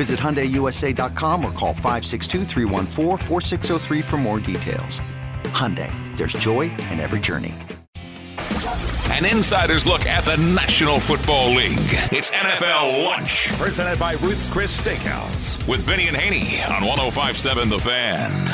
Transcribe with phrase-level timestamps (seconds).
[0.00, 2.46] Visit HyundaiUSA.com or call 562
[4.00, 4.98] for more details.
[5.52, 7.54] Hyundai, there's joy in every journey.
[9.12, 11.76] An insider's look at the National Football League.
[12.12, 13.48] It's NFL Lunch.
[13.58, 15.68] Presented by Ruth's Chris Steakhouse.
[15.68, 18.46] With Vinny and Haney on 1057 The Fan.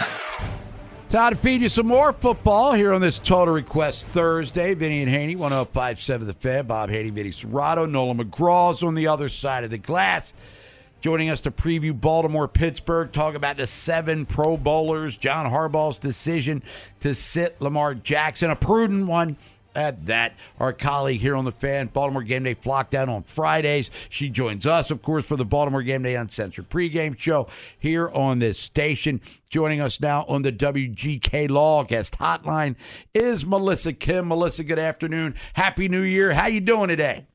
[1.10, 4.74] Time to feed you some more football here on this Total Request Thursday.
[4.74, 6.66] Vinny and Haney, 1057 The Fan.
[6.66, 10.34] Bob Haney, Vinny Cerrato, Nolan McGraw's on the other side of the glass
[11.06, 16.64] joining us to preview Baltimore Pittsburgh, talk about the seven Pro Bowlers, John Harbaugh's decision
[16.98, 19.36] to sit Lamar Jackson, a prudent one
[19.76, 20.34] at that.
[20.58, 23.88] Our colleague here on the fan, Baltimore Game Day flock down on Fridays.
[24.08, 27.46] She joins us, of course, for the Baltimore Game Day Uncensored pregame show
[27.78, 29.20] here on this station.
[29.48, 32.74] Joining us now on the WGK Law guest hotline
[33.14, 34.26] is Melissa Kim.
[34.26, 35.36] Melissa, good afternoon.
[35.54, 36.32] Happy New Year.
[36.32, 37.28] How you doing today?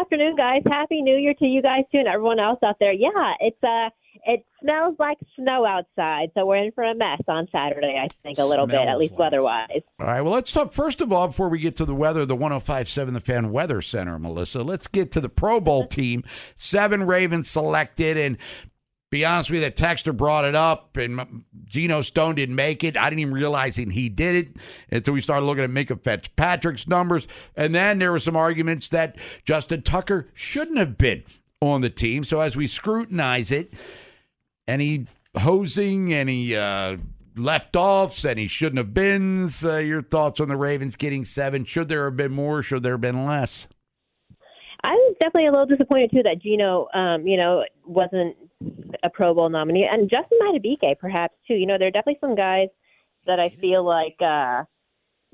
[0.00, 0.62] Afternoon, guys.
[0.66, 2.92] Happy New Year to you guys too, and everyone else out there.
[2.92, 3.90] Yeah, it's uh
[4.26, 7.98] it smells like snow outside, so we're in for a mess on Saturday.
[8.00, 9.18] I think a little bit, at least like.
[9.18, 9.82] weather-wise.
[10.00, 10.22] All right.
[10.22, 12.24] Well, let's talk first of all before we get to the weather.
[12.24, 14.62] The 105.7 The Fan Weather Center, Melissa.
[14.62, 16.22] Let's get to the Pro Bowl team.
[16.54, 18.38] Seven Ravens selected, and
[19.10, 22.96] be honest with you, the texter brought it up, and Geno Stone didn't make it.
[22.96, 24.56] I didn't even realize he did it
[24.90, 27.28] until we started looking at Minkah Fitzpatrick's numbers.
[27.54, 31.22] And then there were some arguments that Justin Tucker shouldn't have been
[31.60, 32.24] on the team.
[32.24, 33.72] So as we scrutinize it,
[34.66, 36.96] any hosing, any uh,
[37.36, 39.50] left offs, any shouldn't have been.
[39.62, 41.64] Uh, your thoughts on the Ravens getting seven?
[41.64, 42.62] Should there have been more?
[42.62, 43.68] Should there have been less?
[44.82, 48.36] I was definitely a little disappointed too that Geno, um, you know, wasn't
[49.02, 51.54] a Pro Bowl nominee, and Justin Madubuike perhaps too.
[51.54, 52.68] You know, there are definitely some guys
[53.26, 54.64] that I feel like uh,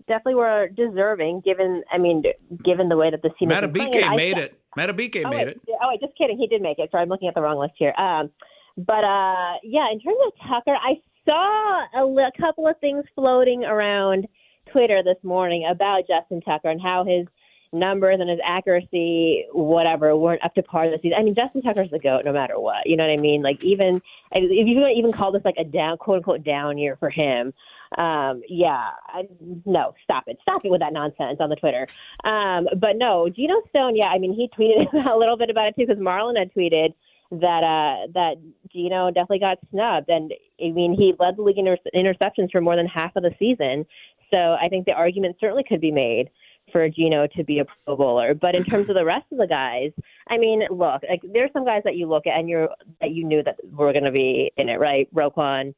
[0.07, 2.23] definitely were deserving, given I mean,
[2.65, 4.61] given the way that the team Madubuike made I, it.
[4.77, 5.61] Madubuike oh, made wait, it.
[5.83, 6.39] Oh, wait, just kidding.
[6.39, 6.91] He did make it.
[6.91, 7.93] Sorry, I'm looking at the wrong list here.
[7.99, 8.31] Um,
[8.77, 13.65] but uh, yeah, in terms of Tucker, I saw a, a couple of things floating
[13.65, 14.27] around
[14.73, 17.27] Twitter this morning about Justin Tucker and how his
[17.73, 21.17] numbers and his accuracy, whatever, weren't up to par this season.
[21.19, 22.87] I mean, Justin Tucker's the goat no matter what.
[22.87, 23.43] You know what I mean?
[23.43, 24.01] Like even
[24.33, 27.53] if you even call this like a down, quote unquote, down year for him.
[27.99, 29.29] Um, yeah, I,
[29.67, 31.89] no, stop it, stop it with that nonsense on the Twitter.
[32.25, 35.75] Um, but no, Geno Stone, yeah, I mean, he tweeted a little bit about it
[35.77, 36.95] too because Marlon had tweeted
[37.33, 38.35] that uh that
[38.73, 42.61] Geno definitely got snubbed and I mean he led the league in inter- interceptions for
[42.61, 43.87] more than half of the season.
[44.33, 46.31] So I think the argument certainly could be made
[46.73, 48.35] for Geno to be a Pro Bowler.
[48.35, 49.93] But in terms of the rest of the guys,
[50.29, 52.69] I mean, look, like there's some guys that you look at and you're
[53.01, 55.09] that you knew that were going to be in it, right?
[55.15, 55.75] Roquan,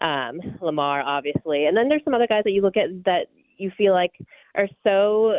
[0.00, 3.26] um, Lamar, obviously, and then there's some other guys that you look at that
[3.56, 4.12] you feel like
[4.54, 5.34] are so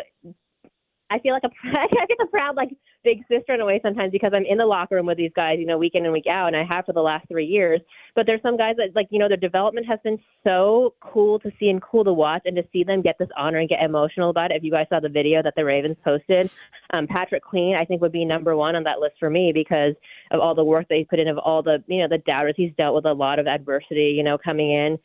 [1.09, 2.69] I feel like a I get the proud like
[3.03, 5.57] big sister in a way sometimes because I'm in the locker room with these guys,
[5.59, 7.81] you know, week in and week out, and I have for the last three years.
[8.15, 11.51] But there's some guys that like you know their development has been so cool to
[11.59, 14.29] see and cool to watch, and to see them get this honor and get emotional
[14.29, 14.57] about it.
[14.57, 16.49] If you guys saw the video that the Ravens posted,
[16.91, 19.93] um, Patrick Queen I think would be number one on that list for me because
[20.31, 22.55] of all the work they put in, of all the you know the doubters.
[22.57, 24.99] He's dealt with a lot of adversity, you know, coming in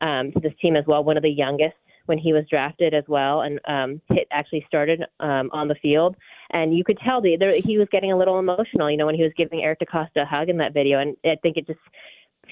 [0.00, 1.02] um, to this team as well.
[1.04, 5.02] One of the youngest when he was drafted as well, and um, Pitt actually started
[5.20, 6.16] um, on the field,
[6.50, 9.22] and you could tell the, he was getting a little emotional, you know, when he
[9.22, 11.80] was giving Eric DeCosta a hug in that video, and I think it just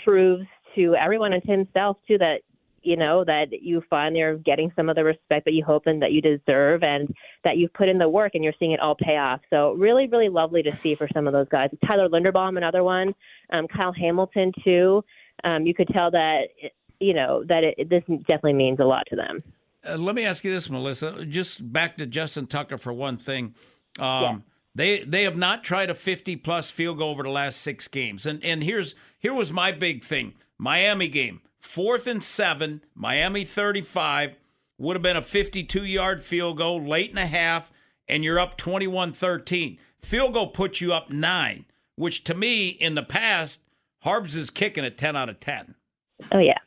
[0.04, 2.42] proves to everyone and to himself too that
[2.82, 6.00] you know that you finally are getting some of the respect that you hope and
[6.02, 7.12] that you deserve, and
[7.42, 9.40] that you've put in the work, and you're seeing it all pay off.
[9.50, 11.70] So really, really lovely to see for some of those guys.
[11.84, 13.12] Tyler Linderbaum, another one,
[13.52, 15.02] um, Kyle Hamilton too.
[15.42, 16.42] Um, you could tell that
[17.00, 19.42] you know that it, this definitely means a lot to them.
[19.88, 21.24] Uh, let me ask you this, Melissa.
[21.24, 23.54] Just back to Justin Tucker for one thing.
[23.98, 24.38] Um, yeah.
[24.74, 28.26] They they have not tried a 50 plus field goal over the last six games.
[28.26, 30.34] And and here's here was my big thing.
[30.58, 34.36] Miami game, fourth and seven, Miami 35
[34.78, 37.72] would have been a 52 yard field goal late in the half,
[38.06, 39.78] and you're up 21 13.
[40.02, 41.64] Field goal puts you up nine,
[41.96, 43.60] which to me in the past,
[44.00, 45.74] Harbs is kicking a 10 out of 10.
[46.32, 46.58] Oh yeah,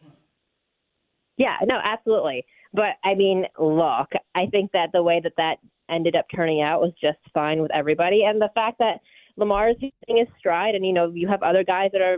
[1.38, 2.46] yeah, no, absolutely.
[2.74, 5.58] But I mean, look, I think that the way that that
[5.90, 9.00] ended up turning out was just fine with everybody, and the fact that
[9.38, 12.18] Lamar is hitting his stride, and you know, you have other guys that are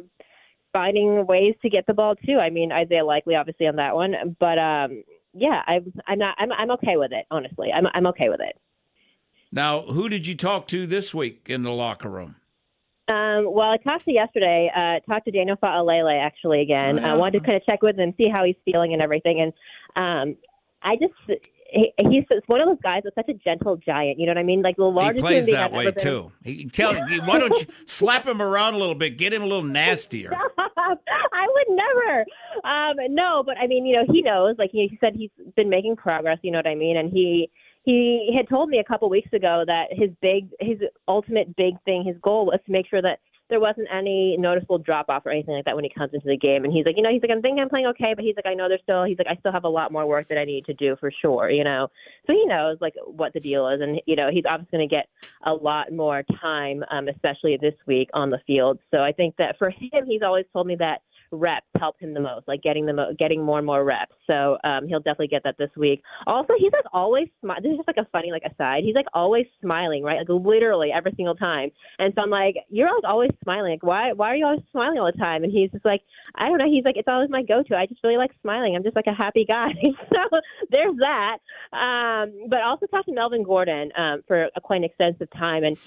[0.73, 2.37] finding ways to get the ball too.
[2.39, 5.03] I mean, Isaiah Likely obviously on that one, but um,
[5.33, 7.25] yeah, I'm I'm not I'm I'm okay with it.
[7.31, 8.59] Honestly, I'm I'm okay with it.
[9.51, 12.37] Now, who did you talk to this week in the locker room?
[13.07, 14.71] Um, well, I talked to yesterday.
[14.73, 16.99] Uh, talked to Daniel Faalele actually again.
[16.99, 19.01] I uh, wanted to kind of check with him, and see how he's feeling and
[19.01, 19.41] everything.
[19.41, 19.53] And
[19.97, 20.37] um,
[20.81, 21.13] I just
[21.71, 24.19] he, he's one of those guys that's such a gentle giant.
[24.19, 24.61] You know what I mean?
[24.61, 25.17] Like the largest.
[25.17, 26.31] He plays that way too.
[26.43, 29.63] He tell why don't you slap him around a little bit, get him a little
[29.63, 30.31] nastier.
[30.57, 32.25] I would never.
[32.63, 34.55] Um, no, but I mean, you know, he knows.
[34.59, 36.39] Like he, he said, he's been making progress.
[36.41, 36.97] You know what I mean?
[36.97, 37.49] And he
[37.83, 40.77] he had told me a couple weeks ago that his big his
[41.07, 43.19] ultimate big thing his goal was to make sure that
[43.51, 46.37] there wasn't any noticeable drop off or anything like that when he comes into the
[46.37, 46.63] game.
[46.63, 48.47] And he's like you know he's like i'm thinking i'm playing okay but he's like
[48.47, 50.45] i know there's still he's like i still have a lot more work that i
[50.45, 51.87] need to do for sure you know?
[52.25, 53.81] So he knows like what the deal is.
[53.81, 55.09] And you know he's obviously going to get
[55.43, 58.79] a lot more time um especially this week on the field.
[58.89, 62.19] So i think that for him he's always told me that reps help him the
[62.19, 64.13] most, like getting the mo- getting more and more reps.
[64.27, 66.01] So um, he'll definitely get that this week.
[66.27, 67.63] Also, he's like always smiling.
[67.63, 68.83] This is just like a funny like aside.
[68.83, 70.19] He's like always smiling, right?
[70.19, 71.69] Like literally every single time.
[71.99, 73.73] And so I'm like, you're like always smiling.
[73.73, 75.43] Like why why are you always smiling all the time?
[75.43, 76.01] And he's just like,
[76.35, 76.69] I don't know.
[76.69, 77.75] He's like, it's always my go-to.
[77.75, 78.75] I just really like smiling.
[78.75, 79.71] I'm just like a happy guy.
[80.13, 80.39] so
[80.69, 81.37] there's that.
[81.73, 85.77] Um, but also talked to Melvin Gordon um, for a quite an extensive time, and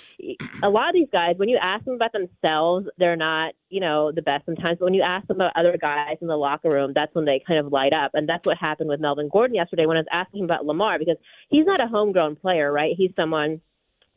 [0.62, 4.12] a lot of these guys, when you ask them about themselves, they're not you know
[4.12, 4.78] the best sometimes.
[4.78, 7.42] But when you ask them about other guys in the locker room, that's when they
[7.46, 8.12] kind of light up.
[8.14, 10.98] And that's what happened with Melvin Gordon yesterday when I was asking him about Lamar
[10.98, 11.16] because
[11.48, 12.94] he's not a homegrown player, right?
[12.96, 13.60] He's someone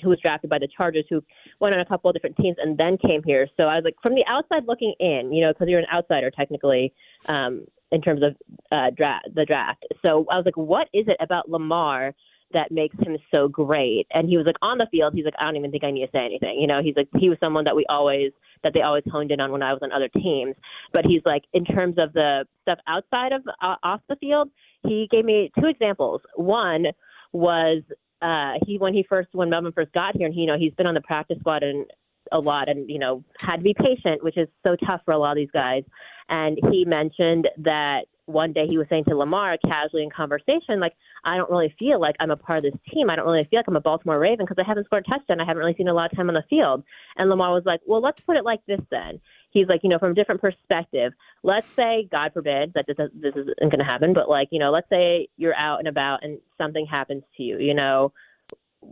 [0.02, 1.24] who was drafted by the Chargers, who
[1.60, 3.48] went on a couple of different teams and then came here.
[3.58, 6.30] So I was like, from the outside looking in, you know, because you're an outsider
[6.30, 6.94] technically
[7.26, 8.36] um, in terms of
[8.72, 9.86] uh, draft the draft.
[10.02, 12.14] So I was like, what is it about Lamar
[12.54, 14.08] that makes him so great.
[14.12, 16.06] And he was like on the field, he's like, I don't even think I need
[16.06, 16.60] to say anything.
[16.60, 18.32] You know, he's like he was someone that we always
[18.64, 20.56] that they always honed in on when I was on other teams.
[20.94, 24.50] But he's like in terms of the stuff outside of uh, off the field,
[24.84, 26.22] he gave me two examples.
[26.36, 26.86] One
[27.34, 27.84] was
[28.22, 30.74] uh he when he first when Melvin first got here and he, you know he's
[30.74, 31.86] been on the practice squad and
[32.32, 35.18] a lot and you know had to be patient which is so tough for a
[35.18, 35.84] lot of these guys
[36.30, 40.94] and he mentioned that one day he was saying to Lamar casually in conversation, like,
[41.24, 43.10] I don't really feel like I'm a part of this team.
[43.10, 45.40] I don't really feel like I'm a Baltimore Raven because I haven't scored a touchdown.
[45.40, 46.84] I haven't really seen a lot of time on the field.
[47.16, 49.22] And Lamar was like, well, let's put it like this then.
[49.52, 53.34] He's like, you know, from a different perspective, let's say, God forbid, that this, this
[53.36, 56.40] isn't going to happen, but like, you know, let's say you're out and about and
[56.58, 58.12] something happens to you, you know,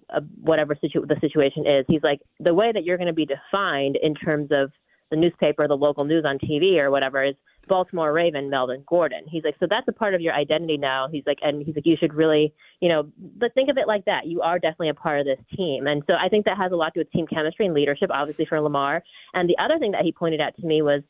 [0.09, 1.85] uh, whatever situ- the situation is.
[1.89, 4.71] He's like, the way that you're going to be defined in terms of
[5.11, 7.35] the newspaper, the local news on TV or whatever is
[7.67, 9.23] Baltimore Raven Melvin Gordon.
[9.27, 11.07] He's like, so that's a part of your identity now.
[11.11, 14.05] He's like, and he's like, you should really, you know, but think of it like
[14.05, 14.27] that.
[14.27, 15.87] You are definitely a part of this team.
[15.87, 18.09] And so I think that has a lot to do with team chemistry and leadership,
[18.13, 19.03] obviously for Lamar.
[19.33, 21.01] And the other thing that he pointed out to me was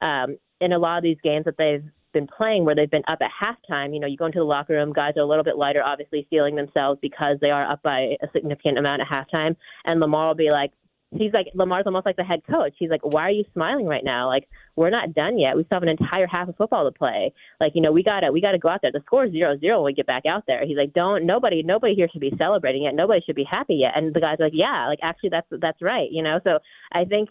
[0.00, 3.20] um, in a lot of these games that they've been playing where they've been up
[3.22, 5.56] at halftime, you know, you go into the locker room, guys are a little bit
[5.56, 9.56] lighter, obviously feeling themselves because they are up by a significant amount at halftime.
[9.84, 10.72] And Lamar will be like,
[11.12, 12.74] he's like Lamar's almost like the head coach.
[12.78, 14.28] He's like, why are you smiling right now?
[14.28, 15.56] Like we're not done yet.
[15.56, 17.32] We still have an entire half of football to play.
[17.60, 18.92] Like you know we gotta we gotta go out there.
[18.92, 20.64] The score is zero zero when we get back out there.
[20.66, 22.94] He's like, don't nobody nobody here should be celebrating yet.
[22.94, 23.92] Nobody should be happy yet.
[23.96, 26.10] And the guys like, yeah, like actually that's that's right.
[26.10, 26.40] You know.
[26.44, 26.58] So
[26.92, 27.28] I think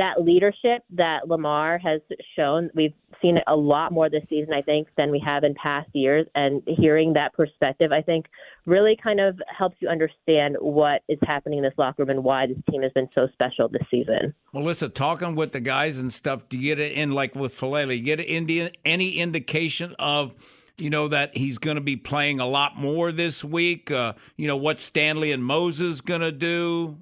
[0.00, 2.00] that leadership that Lamar has
[2.34, 5.54] shown, we've seen it a lot more this season, I think, than we have in
[5.54, 6.26] past years.
[6.34, 8.24] And hearing that perspective, I think,
[8.64, 12.46] really kind of helps you understand what is happening in this locker room and why
[12.46, 14.34] this team has been so special this season.
[14.54, 18.02] Melissa, talking with the guys and stuff, do you get it in like with Faalele,
[18.02, 20.32] get Indian any indication of
[20.78, 23.90] you know that he's going to be playing a lot more this week.
[23.90, 26.96] Uh, you know what Stanley and Moses going to do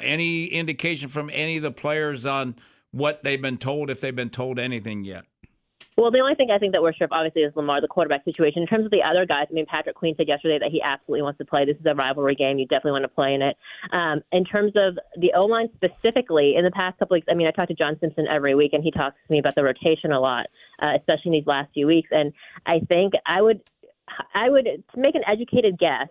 [0.00, 2.56] any indication from any of the players on
[2.90, 5.24] what they've been told, if they've been told anything yet?
[5.96, 8.22] Well, the only thing I think that we're sure of, obviously, is Lamar, the quarterback
[8.24, 8.60] situation.
[8.60, 11.22] In terms of the other guys, I mean, Patrick Queen said yesterday that he absolutely
[11.22, 11.64] wants to play.
[11.64, 12.58] This is a rivalry game.
[12.58, 13.56] You definitely want to play in it.
[13.92, 17.46] Um, in terms of the O line specifically, in the past couple weeks, I mean,
[17.46, 20.12] I talk to John Simpson every week, and he talks to me about the rotation
[20.12, 20.48] a lot,
[20.82, 22.10] uh, especially in these last few weeks.
[22.12, 22.30] And
[22.66, 23.62] I think I would,
[24.34, 26.08] I would make an educated guess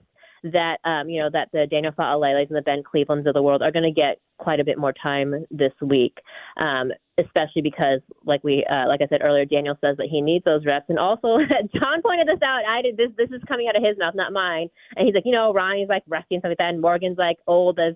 [0.51, 3.61] that um, you know that the Daniel Faaleles and the Ben Clevelands of the world
[3.61, 6.17] are going to get quite a bit more time this week,
[6.57, 10.45] um, especially because, like we, uh, like I said earlier, Daniel says that he needs
[10.45, 11.37] those reps, and also
[11.73, 12.61] John pointed this out.
[12.67, 13.09] I did this.
[13.17, 14.69] This is coming out of his mouth, not mine.
[14.95, 17.37] And he's like, you know, Ronnie's like rusty and stuff like that, and Morgan's like
[17.47, 17.95] old as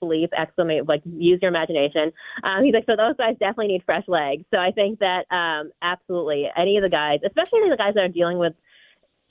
[0.00, 2.12] sleep exclamate like use your imagination
[2.44, 5.72] um, he's like so those guys definitely need fresh legs so i think that um
[5.82, 8.52] absolutely any of the guys especially the guys that are dealing with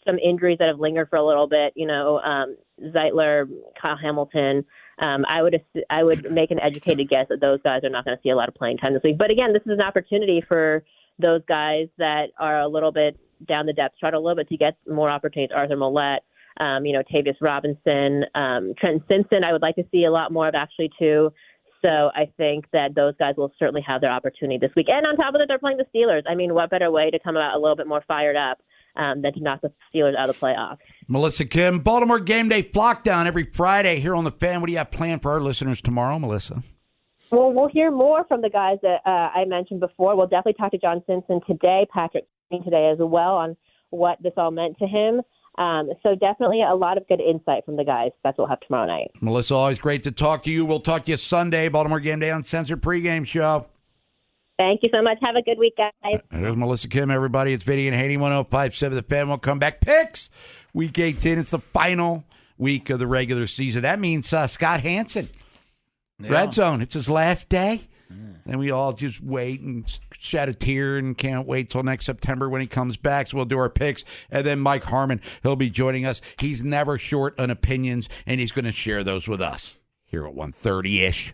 [0.08, 2.56] some injuries that have lingered for a little bit you know um
[2.96, 3.48] zeitler
[3.80, 4.66] kyle hamilton
[5.00, 8.16] um i would i would make an educated guess that those guys are not going
[8.16, 10.44] to see a lot of playing time this week but again this is an opportunity
[10.48, 10.84] for
[11.20, 14.58] those guys that are a little bit down the depth chart a little bit to
[14.58, 16.20] get more opportunities arthur Maulet
[16.60, 20.32] um, you know, Tavius Robinson, um, Trent Simpson, I would like to see a lot
[20.32, 21.32] more of actually too.
[21.82, 24.88] So I think that those guys will certainly have their opportunity this week.
[24.90, 26.24] And on top of that, they're playing the Steelers.
[26.28, 28.60] I mean, what better way to come out a little bit more fired up
[28.98, 30.78] um, than to knock the Steelers out of the playoffs?
[31.08, 34.60] Melissa Kim, Baltimore Game Day Flock Down every Friday here on the Fan.
[34.60, 36.64] What do you have planned for our listeners tomorrow, Melissa?
[37.32, 40.16] Well, we'll hear more from the guys that uh, I mentioned before.
[40.16, 43.58] We'll definitely talk to John Simpson today, Patrick today as well, on
[43.90, 45.22] what this all meant to him.
[45.58, 48.12] Um, so definitely a lot of good insight from the guys.
[48.24, 49.12] That's what we'll have tomorrow night.
[49.22, 50.66] Melissa, always great to talk to you.
[50.66, 53.66] We'll talk to you Sunday, Baltimore Game Day Uncensored pregame show.
[54.58, 55.18] Thank you so much.
[55.22, 56.20] Have a good week, guys.
[56.32, 57.54] There's Melissa Kim, everybody.
[57.54, 59.28] It's Vinny and Haney, 1057 The Fan.
[59.28, 59.82] We'll come back.
[59.82, 60.30] Picks,
[60.74, 61.38] week 18.
[61.38, 62.26] It's the final
[62.58, 63.84] week of the regular season.
[63.84, 65.30] That means uh, Scott Hanson,
[66.20, 66.32] yeah.
[66.32, 66.82] Red Zone.
[66.82, 67.82] It's his last day.
[68.46, 69.86] And we all just wait and
[70.18, 73.28] shed a tear and can't wait till next September when he comes back.
[73.28, 74.06] So we'll do our picks.
[74.32, 76.22] And then Mike Harmon, he'll be joining us.
[76.40, 80.34] He's never short on opinions, and he's going to share those with us here at
[80.34, 81.34] 130 ish.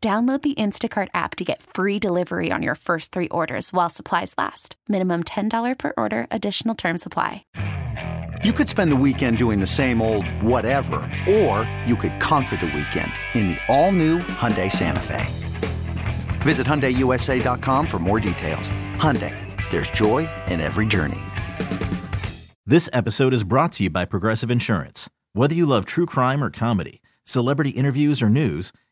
[0.00, 4.32] Download the Instacart app to get free delivery on your first three orders while supplies
[4.38, 4.76] last.
[4.88, 7.44] Minimum $10 per order, additional term supply.
[8.44, 12.66] You could spend the weekend doing the same old whatever, or you could conquer the
[12.66, 15.26] weekend in the all new Hyundai Santa Fe.
[16.42, 18.70] Visit HyundaiUSA.com for more details.
[18.98, 19.34] Hyundai,
[19.72, 21.18] there's joy in every journey.
[22.64, 25.10] This episode is brought to you by Progressive Insurance.
[25.32, 28.72] Whether you love true crime or comedy, celebrity interviews or news,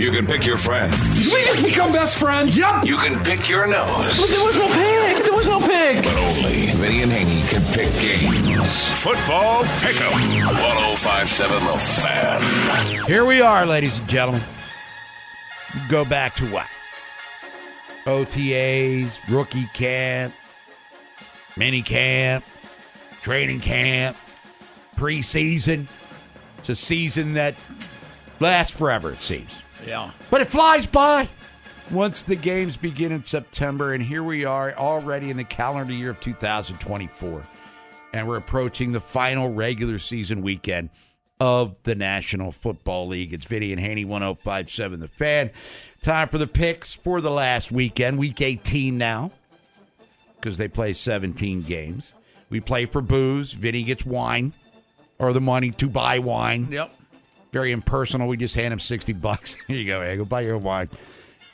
[0.00, 0.98] You can pick your friends.
[0.98, 2.56] Did we just become best friends?
[2.56, 2.86] Yep.
[2.86, 4.18] You can pick your nose.
[4.18, 5.22] But there was no pig.
[5.22, 6.02] There was no pig.
[6.02, 9.02] But only Vinny and Haney can pick games.
[9.02, 10.10] Football Pick'em.
[10.10, 13.06] 1057 The Fan.
[13.06, 14.42] Here we are, ladies and gentlemen.
[15.90, 16.66] Go back to what?
[18.06, 20.32] OTAs, rookie camp,
[21.58, 22.42] mini camp,
[23.20, 24.16] training camp,
[24.96, 25.88] preseason.
[26.56, 27.54] It's a season that
[28.40, 29.50] lasts forever, it seems.
[29.86, 30.10] Yeah.
[30.30, 31.28] But it flies by
[31.90, 33.92] once the games begin in September.
[33.92, 37.42] And here we are already in the calendar year of 2024.
[38.12, 40.90] And we're approaching the final regular season weekend
[41.38, 43.32] of the National Football League.
[43.32, 45.50] It's Vinny and Haney 1057 The Fan.
[46.02, 49.30] Time for the picks for the last weekend, week 18 now,
[50.36, 52.12] because they play 17 games.
[52.50, 53.52] We play for booze.
[53.52, 54.52] Vinny gets wine
[55.18, 56.68] or the money to buy wine.
[56.70, 56.96] Yep
[57.52, 58.28] very impersonal.
[58.28, 59.54] We just hand him 60 bucks.
[59.66, 60.00] Here you go.
[60.02, 60.88] Hey, go buy your wine.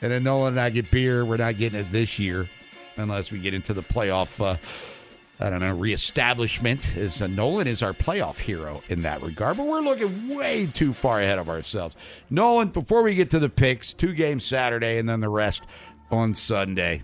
[0.01, 1.25] And then Nolan and I get beer.
[1.25, 2.47] We're not getting it this year
[2.97, 4.57] unless we get into the playoff, uh,
[5.39, 6.95] I don't know, reestablishment.
[6.95, 9.57] Is uh, Nolan is our playoff hero in that regard.
[9.57, 11.95] But we're looking way too far ahead of ourselves.
[12.29, 15.63] Nolan, before we get to the picks, two games Saturday and then the rest
[16.11, 17.01] on Sunday.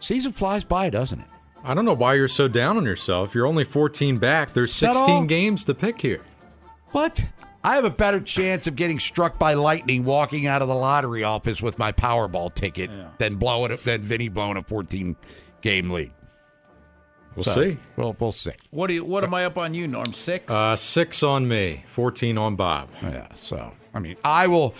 [0.00, 1.26] Season flies by, doesn't it?
[1.62, 3.34] I don't know why you're so down on yourself.
[3.34, 4.52] You're only 14 back.
[4.52, 6.20] There's 16 games to pick here.
[6.90, 7.24] What?
[7.64, 11.24] I have a better chance of getting struck by lightning walking out of the lottery
[11.24, 13.08] office with my Powerball ticket yeah.
[13.18, 15.16] than blowing it than Vinny blowing a 14
[15.62, 16.12] game lead.
[17.34, 17.78] We'll so, see.
[17.96, 18.52] Well, we'll see.
[18.70, 20.12] What do you, What am I up on you, Norm?
[20.12, 20.50] Six.
[20.52, 21.82] Uh, six on me.
[21.86, 22.90] Fourteen on Bob.
[23.02, 23.26] Yeah.
[23.34, 24.74] So I mean, I will.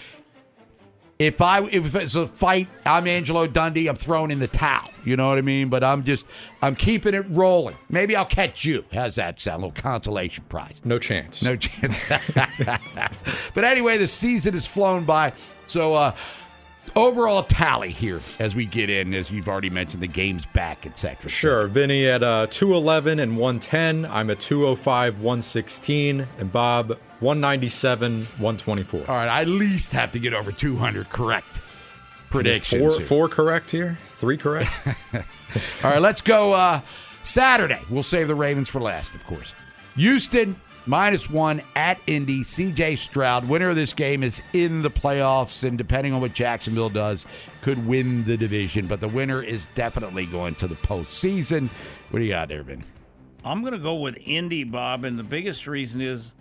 [1.19, 3.87] If I if it's a fight, I'm Angelo Dundee.
[3.87, 4.91] I'm throwing in the towel.
[5.05, 5.69] You know what I mean?
[5.69, 6.27] But I'm just
[6.61, 7.77] I'm keeping it rolling.
[7.89, 8.85] Maybe I'll catch you.
[8.93, 9.63] How's that sound?
[9.63, 10.81] A little consolation prize.
[10.85, 11.43] No chance.
[11.43, 11.99] No chance.
[13.55, 15.33] but anyway, the season has flown by.
[15.67, 16.15] So uh
[16.97, 21.29] overall tally here as we get in, as you've already mentioned, the game's back, etc.
[21.29, 21.67] Sure.
[21.67, 24.05] Vinny at uh, 211 and 110.
[24.07, 26.27] I'm at 205, 116.
[26.39, 29.01] And Bob, 197, 124.
[29.01, 31.61] All right, I at least have to get over 200 correct
[32.31, 32.97] predictions.
[32.97, 33.99] Four, four correct here?
[34.19, 34.71] Three correct?
[35.85, 36.81] All right, let's go uh,
[37.23, 37.81] Saturday.
[37.89, 39.53] We'll save the Ravens for last, of course.
[39.97, 42.41] Houston minus one at Indy.
[42.41, 46.91] CJ Stroud, winner of this game, is in the playoffs, and depending on what Jacksonville
[46.91, 47.27] does,
[47.63, 48.87] could win the division.
[48.87, 51.69] But the winner is definitely going to the postseason.
[52.11, 52.85] What do you got there, Vin?
[53.45, 56.33] I'm going to go with Indy, Bob, and the biggest reason is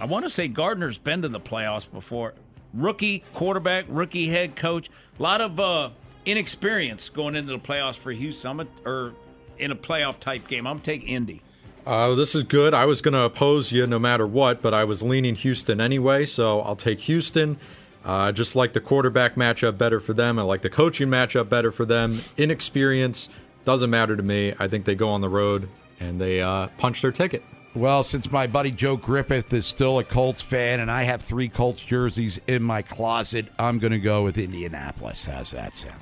[0.00, 2.34] I want to say Gardner's been to the playoffs before.
[2.74, 5.90] Rookie quarterback, rookie head coach, a lot of uh,
[6.26, 8.50] inexperience going into the playoffs for Houston.
[8.50, 9.14] I'm a, or
[9.58, 10.66] in a playoff type game.
[10.66, 11.42] I'm taking Indy.
[11.86, 12.74] Uh, this is good.
[12.74, 16.26] I was going to oppose you no matter what, but I was leaning Houston anyway,
[16.26, 17.58] so I'll take Houston.
[18.04, 20.38] I uh, just like the quarterback matchup better for them.
[20.38, 22.20] I like the coaching matchup better for them.
[22.36, 23.28] Inexperience
[23.64, 24.52] doesn't matter to me.
[24.58, 25.68] I think they go on the road
[26.00, 27.44] and they uh, punch their ticket.
[27.74, 31.48] Well, since my buddy Joe Griffith is still a Colts fan and I have three
[31.48, 35.24] Colts jerseys in my closet, I'm going to go with Indianapolis.
[35.24, 36.00] How's that sound?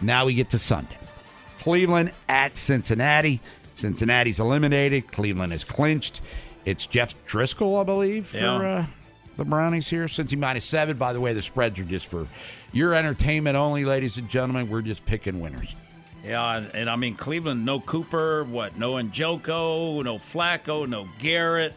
[0.00, 0.98] Now we get to Sunday.
[1.58, 3.40] Cleveland at Cincinnati.
[3.76, 5.12] Cincinnati's eliminated.
[5.12, 6.20] Cleveland is clinched.
[6.64, 8.56] It's Jeff Driskel, I believe, for Yeah.
[8.56, 8.86] uh,
[9.36, 10.06] the Brownies here.
[10.06, 10.96] Cincy minus seven.
[10.96, 12.26] By the way, the spreads are just for
[12.72, 14.68] your entertainment only, ladies and gentlemen.
[14.68, 15.68] We're just picking winners.
[16.24, 18.76] Yeah, and, and I mean Cleveland, no Cooper, what?
[18.76, 21.74] No Njoku, no Flacco, no Garrett.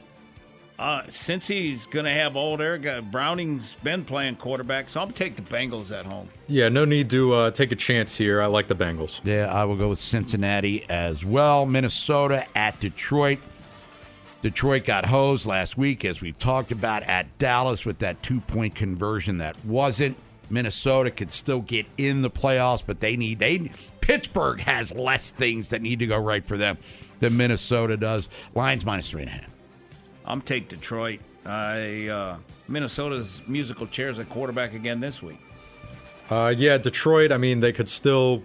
[0.80, 5.12] Uh, since he's going to have all their guy, Browning's been playing quarterback, so I'm
[5.12, 6.30] take the Bengals at home.
[6.48, 8.42] Yeah, no need to uh, take a chance here.
[8.42, 9.20] I like the Bengals.
[9.26, 11.66] Yeah, I will go with Cincinnati as well.
[11.66, 13.40] Minnesota at Detroit.
[14.42, 18.74] Detroit got hosed last week, as we've talked about, at Dallas with that two point
[18.74, 20.16] conversion that wasn't.
[20.50, 25.70] Minnesota could still get in the playoffs, but they need they Pittsburgh has less things
[25.70, 26.78] that need to go right for them
[27.20, 28.30] than Minnesota does.
[28.56, 29.59] Lions minus three and a half.
[30.30, 31.20] I'm take Detroit.
[31.46, 32.38] I uh,
[32.68, 35.40] Minnesota's musical chairs at quarterback again this week.
[36.30, 37.32] Uh, yeah, Detroit.
[37.32, 38.44] I mean, they could still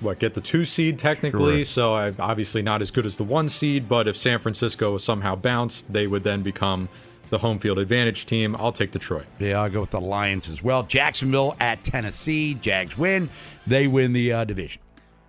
[0.00, 1.58] what get the two seed technically.
[1.58, 1.64] Sure.
[1.64, 3.88] So I, obviously not as good as the one seed.
[3.88, 6.88] But if San Francisco was somehow bounced, they would then become
[7.30, 8.54] the home field advantage team.
[8.58, 9.24] I'll take Detroit.
[9.38, 10.82] Yeah, I'll go with the Lions as well.
[10.82, 12.54] Jacksonville at Tennessee.
[12.54, 13.30] Jags win.
[13.66, 14.82] They win the uh, division.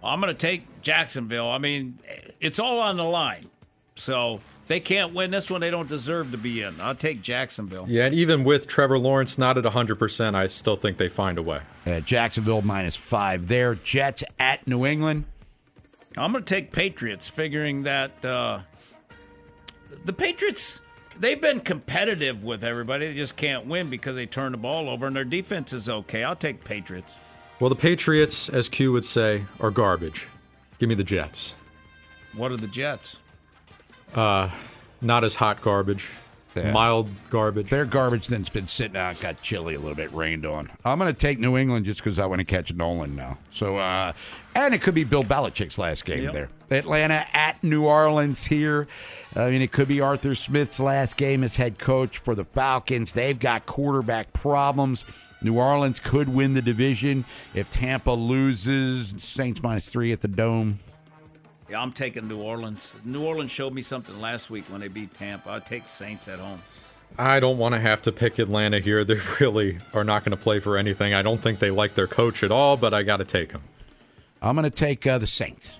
[0.04, 1.50] I'm going to take Jacksonville.
[1.50, 2.00] I mean,
[2.42, 3.50] it's all on the line.
[3.96, 6.80] So if they can't win this one, they don't deserve to be in.
[6.80, 7.86] I'll take Jacksonville.
[7.90, 11.42] Yeah, and even with Trevor Lawrence not at 100%, I still think they find a
[11.42, 11.60] way.
[11.86, 13.76] Uh, Jacksonville minus five there.
[13.76, 15.26] Jets at New England.
[16.16, 18.62] I'm going to take Patriots, figuring that uh,
[20.06, 20.80] the Patriots
[21.20, 23.08] they've been competitive with everybody.
[23.08, 26.24] They just can't win because they turn the ball over, and their defense is okay.
[26.24, 27.12] I'll take Patriots.
[27.60, 30.30] Well, the Patriots, as Q would say, are garbage.
[30.80, 31.54] Give me the Jets.
[32.34, 33.18] What are the Jets?
[34.16, 34.50] Uh,
[35.02, 36.10] not as hot garbage.
[36.56, 36.72] Yeah.
[36.72, 37.72] Mild garbage.
[37.72, 40.70] Their garbage that's been sitting out, got chilly a little bit, rained on.
[40.86, 43.40] I'm going to take New England just because I want to catch Nolan now.
[43.52, 44.14] So, uh,
[44.54, 46.34] and it could be Bill Belichick's last game Yep.
[46.34, 46.50] there.
[46.70, 48.88] Atlanta at New Orleans here.
[49.36, 53.14] I mean, it could be Arthur Smith's last game as head coach for the Falcons.
[53.14, 55.04] They've got quarterback problems.
[55.42, 59.16] New Orleans could win the division if Tampa loses.
[59.18, 60.80] Saints minus three at the Dome.
[61.70, 62.94] Yeah, I'm taking New Orleans.
[63.04, 65.50] New Orleans showed me something last week when they beat Tampa.
[65.50, 66.62] I'll take Saints at home.
[67.18, 69.04] I don't want to have to pick Atlanta here.
[69.04, 71.14] They really are not going to play for anything.
[71.14, 73.64] I don't think they like their coach at all, but I got to take them.
[74.42, 75.80] I'm going to take uh, the Saints.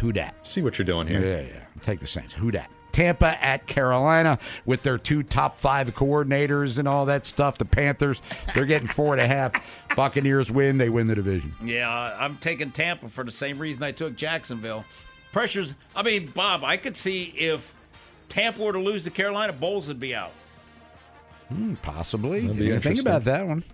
[0.00, 0.34] Who dat?
[0.44, 1.24] See what you're doing here.
[1.24, 1.82] Yeah, yeah.
[1.82, 2.32] Take the Saints.
[2.32, 2.70] Who dat?
[2.92, 7.58] Tampa at Carolina with their two top five coordinators and all that stuff.
[7.58, 8.20] The Panthers,
[8.54, 9.52] they're getting four and a half.
[9.96, 10.78] Buccaneers win.
[10.78, 11.54] They win the division.
[11.62, 14.84] Yeah, I'm taking Tampa for the same reason I took Jacksonville.
[15.32, 15.74] Pressures.
[15.96, 17.74] I mean, Bob, I could see if
[18.28, 20.32] Tampa were to lose to Carolina, Bowles would be out.
[21.48, 22.46] Hmm, possibly.
[22.46, 23.64] That'd Didn't think about that one.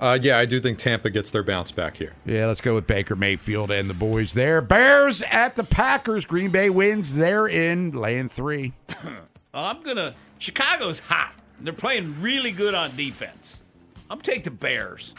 [0.00, 2.12] Uh, yeah, I do think Tampa gets their bounce back here.
[2.26, 4.60] Yeah, let's go with Baker Mayfield and the boys there.
[4.60, 6.24] Bears at the Packers.
[6.26, 7.14] Green Bay wins.
[7.14, 8.72] They're in laying three.
[9.54, 10.14] I'm gonna.
[10.38, 11.32] Chicago's hot.
[11.60, 13.62] They're playing really good on defense.
[14.10, 15.14] I'm take the Bears.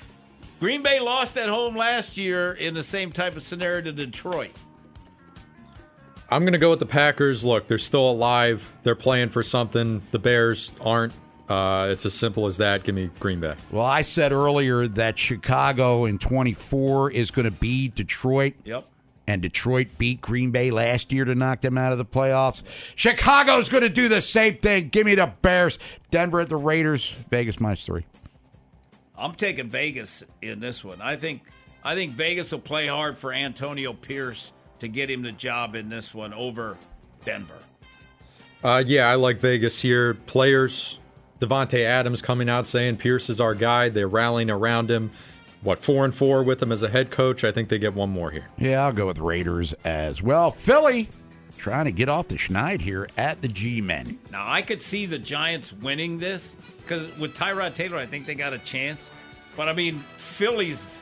[0.60, 4.52] Green Bay lost at home last year in the same type of scenario to Detroit.
[6.30, 7.44] I'm going to go with the Packers.
[7.44, 8.74] Look, they're still alive.
[8.84, 10.02] They're playing for something.
[10.12, 11.14] The Bears aren't.
[11.48, 12.84] Uh, it's as simple as that.
[12.84, 13.56] Give me Green Bay.
[13.72, 18.56] Well, I said earlier that Chicago in 24 is going to beat Detroit.
[18.64, 18.88] Yep.
[19.28, 22.62] And Detroit beat Green Bay last year to knock them out of the playoffs.
[22.96, 24.90] Chicago's going to do the same thing.
[24.90, 25.80] Give me the Bears.
[26.12, 27.12] Denver at the Raiders.
[27.30, 28.06] Vegas minus three.
[29.18, 31.02] I'm taking Vegas in this one.
[31.02, 31.44] I think
[31.84, 35.90] I think Vegas will play hard for Antonio Pierce to get him the job in
[35.90, 36.78] this one over
[37.24, 37.60] Denver.
[38.64, 40.16] Uh, yeah, I like Vegas here.
[40.16, 41.00] Players,
[41.40, 43.90] Davante Adams coming out saying Pierce is our guy.
[43.90, 45.12] They're rallying around him.
[45.62, 47.44] What four and four with him as a head coach?
[47.44, 48.46] I think they get one more here.
[48.58, 50.52] Yeah, I'll go with Raiders as well.
[50.52, 51.10] Philly
[51.58, 54.20] trying to get off the schneid here at the G-Men.
[54.32, 58.36] Now I could see the Giants winning this because with Tyrod Taylor, I think they
[58.36, 59.10] got a chance.
[59.58, 61.02] But I mean, Philly's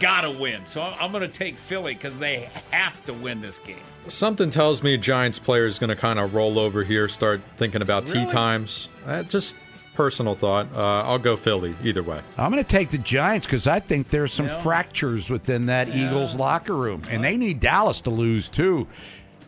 [0.00, 3.58] got to win, so I'm going to take Philly because they have to win this
[3.58, 3.76] game.
[4.08, 7.82] Something tells me Giants player is going to kind of roll over here, start thinking
[7.82, 8.24] about Really?
[8.24, 8.88] tea times.
[9.06, 9.56] Uh, just
[10.00, 10.66] personal thought.
[10.74, 12.22] Uh, I'll go Philly either way.
[12.38, 14.62] I'm going to take the Giants because I think there's some Yeah.
[14.62, 18.86] fractures within that Eagles locker room, and they need Dallas to lose too,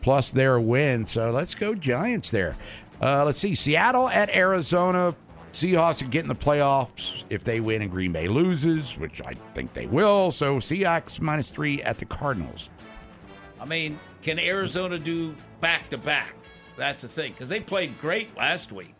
[0.03, 1.05] plus their win.
[1.05, 2.55] So let's go Giants there.
[3.01, 5.15] Uh, let's see, Seattle at Arizona.
[5.53, 9.73] Seahawks are getting the playoffs if they win and Green Bay loses, which I think
[9.73, 10.29] they will.
[10.31, 12.69] So Seahawks minus three at the Cardinals.
[13.59, 16.35] I mean, can Arizona do back to back?
[16.77, 18.93] That's the thing because they played great last week,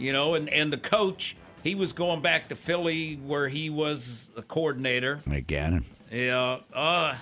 [0.00, 4.30] you know, and and the coach he was going back to Philly where he was
[4.36, 5.20] a coordinator.
[5.30, 7.14] Again, Yeah, uh,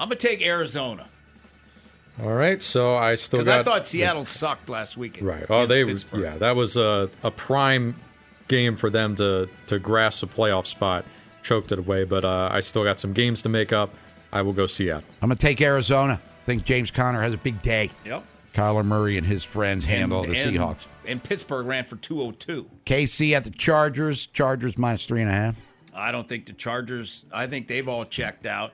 [0.00, 1.06] I'm gonna take Arizona
[2.20, 3.60] All right, so I still because got.
[3.60, 5.26] I thought Seattle sucked last weekend.
[5.26, 5.46] Right.
[5.48, 6.22] Oh, they Pittsburgh.
[6.22, 7.94] yeah, that was a, a prime
[8.48, 11.04] game for them to to grasp a playoff spot.
[11.44, 13.94] Choked it away, but uh, I still got some games to make up.
[14.32, 15.04] I will go Seattle.
[15.22, 16.20] I'm going to take Arizona.
[16.20, 17.90] I think James Conner has a big day.
[18.04, 18.24] Yep.
[18.52, 20.80] Kyler Murray and his friends handle And- the and- Seahawks.
[21.08, 22.68] And Pittsburgh ran for 202.
[22.84, 24.26] KC at the Chargers.
[24.26, 25.56] Chargers minus three and a half.
[25.94, 27.24] I don't think the Chargers.
[27.32, 28.72] I think they've all checked out,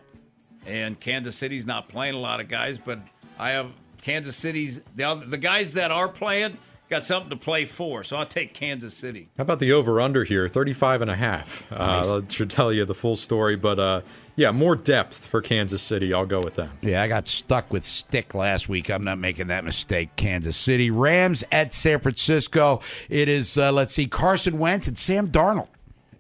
[0.67, 2.77] and Kansas City's not playing a lot of guys.
[2.77, 2.99] But
[3.39, 3.71] I have
[4.03, 6.59] Kansas City's the other, the guys that are playing
[6.91, 8.05] got something to play for.
[8.05, 9.31] So I'll take Kansas City.
[9.37, 10.49] How about the over under here?
[10.49, 11.65] 35 and a half.
[11.73, 14.01] Uh, that should tell you the full story, but uh,
[14.37, 16.13] yeah, more depth for Kansas City.
[16.13, 16.71] I'll go with them.
[16.81, 18.91] Yeah, I got stuck with stick last week.
[18.91, 20.17] I'm not making that mistake.
[20.17, 22.81] Kansas City Rams at San Francisco.
[23.09, 25.69] It is uh, let's see, Carson Wentz and Sam Darnold.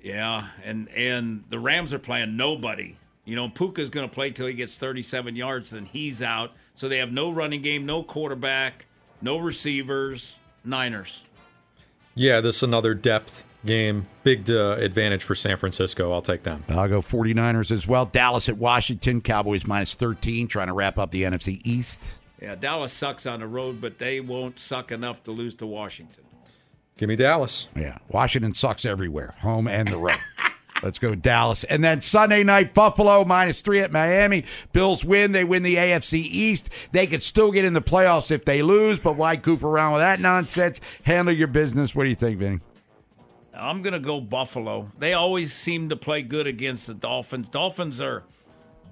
[0.02, 2.96] Yeah, and and the Rams are playing nobody.
[3.24, 6.52] You know, Puka's going to play till he gets 37 yards, then he's out.
[6.76, 8.84] So they have no running game, no quarterback,
[9.22, 10.38] no receivers.
[10.64, 11.24] Niners.
[12.14, 14.06] Yeah, this is another depth game.
[14.22, 16.12] Big uh, advantage for San Francisco.
[16.12, 16.64] I'll take them.
[16.68, 18.06] I'll go 49ers as well.
[18.06, 19.20] Dallas at Washington.
[19.20, 22.18] Cowboys minus 13, trying to wrap up the NFC East.
[22.40, 26.24] Yeah, Dallas sucks on the road, but they won't suck enough to lose to Washington.
[26.96, 27.66] Give me Dallas.
[27.74, 30.18] Yeah, Washington sucks everywhere, home and the road.
[30.82, 31.64] Let's go Dallas.
[31.64, 34.44] And then Sunday night, Buffalo minus three at Miami.
[34.72, 35.32] Bills win.
[35.32, 36.68] They win the AFC East.
[36.92, 40.02] They could still get in the playoffs if they lose, but why goof around with
[40.02, 40.82] that nonsense?
[41.04, 41.94] Handle your business.
[41.94, 42.60] What do you think, Vinny?
[43.56, 44.90] I'm going to go Buffalo.
[44.98, 47.48] They always seem to play good against the Dolphins.
[47.48, 48.24] Dolphins are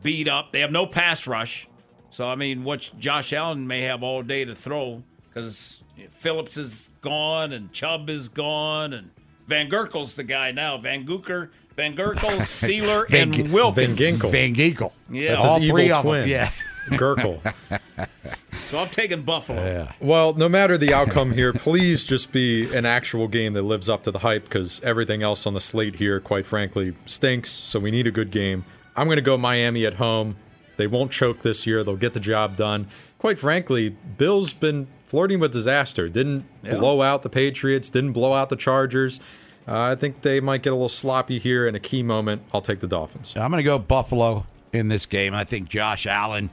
[0.03, 0.53] beat up.
[0.53, 1.69] They have no pass rush.
[2.11, 6.91] So, I mean, what Josh Allen may have all day to throw because Phillips is
[7.01, 9.11] gone and Chubb is gone and
[9.47, 10.77] Van Gerkel's the guy now.
[10.79, 13.89] Van Gooker, Van Gerkel, Sealer, Van and G- Wilkins.
[13.89, 14.31] Van Ginkel.
[14.31, 14.93] Van Ginkel.
[15.11, 15.33] Yeah.
[15.33, 16.51] That's All his three evil of them, yeah.
[16.91, 17.41] Gurkel.
[18.73, 19.87] So I'm taking Buffalo.
[20.01, 24.03] Well, no matter the outcome here, please just be an actual game that lives up
[24.05, 27.51] to the hype because everything else on the slate here, quite frankly, stinks.
[27.51, 28.65] So we need a good game.
[28.97, 30.37] I'm going to go Miami at home.
[30.79, 31.85] They won't choke this year.
[31.85, 32.89] They'll get the job done.
[33.19, 36.09] Quite frankly, Bill's been flirting with disaster.
[36.09, 36.77] Didn't Yeah.
[36.79, 39.21] blow out the Patriots, didn't blow out the Chargers.
[39.69, 42.41] Uh, I think they might get a little sloppy here in a key moment.
[42.55, 43.35] I'll take the Dolphins.
[43.37, 45.35] I'm going to go Buffalo in this game.
[45.35, 46.49] I think Josh Allen.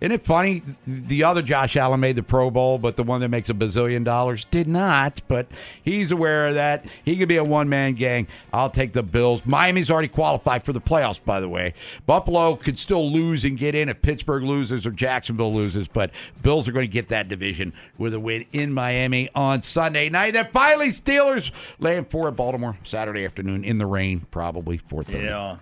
[0.00, 0.62] Isn't it funny?
[0.86, 4.02] The other Josh Allen made the Pro Bowl, but the one that makes a bazillion
[4.02, 5.20] dollars did not.
[5.28, 5.46] But
[5.82, 6.86] he's aware of that.
[7.04, 8.26] He could be a one man gang.
[8.52, 9.42] I'll take the Bills.
[9.44, 11.74] Miami's already qualified for the playoffs, by the way.
[12.06, 16.10] Buffalo could still lose and get in if Pittsburgh loses or Jacksonville loses, but
[16.42, 20.34] Bills are going to get that division with a win in Miami on Sunday night.
[20.34, 25.24] And finally, Steelers laying four at Baltimore Saturday afternoon in the rain, probably 4:30.
[25.24, 25.56] Yeah.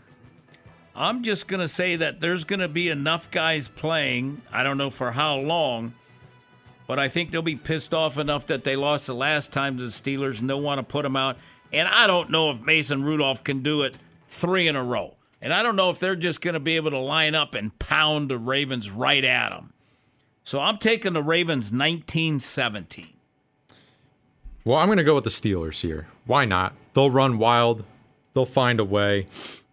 [0.98, 4.42] I'm just going to say that there's going to be enough guys playing.
[4.50, 5.94] I don't know for how long,
[6.88, 9.84] but I think they'll be pissed off enough that they lost the last time to
[9.84, 11.36] the Steelers and they'll want to put them out.
[11.72, 15.14] And I don't know if Mason Rudolph can do it three in a row.
[15.40, 17.78] And I don't know if they're just going to be able to line up and
[17.78, 19.72] pound the Ravens right at them.
[20.42, 23.06] So I'm taking the Ravens 19 17.
[24.64, 26.08] Well, I'm going to go with the Steelers here.
[26.26, 26.74] Why not?
[26.94, 27.84] They'll run wild.
[28.34, 29.28] They'll find a way.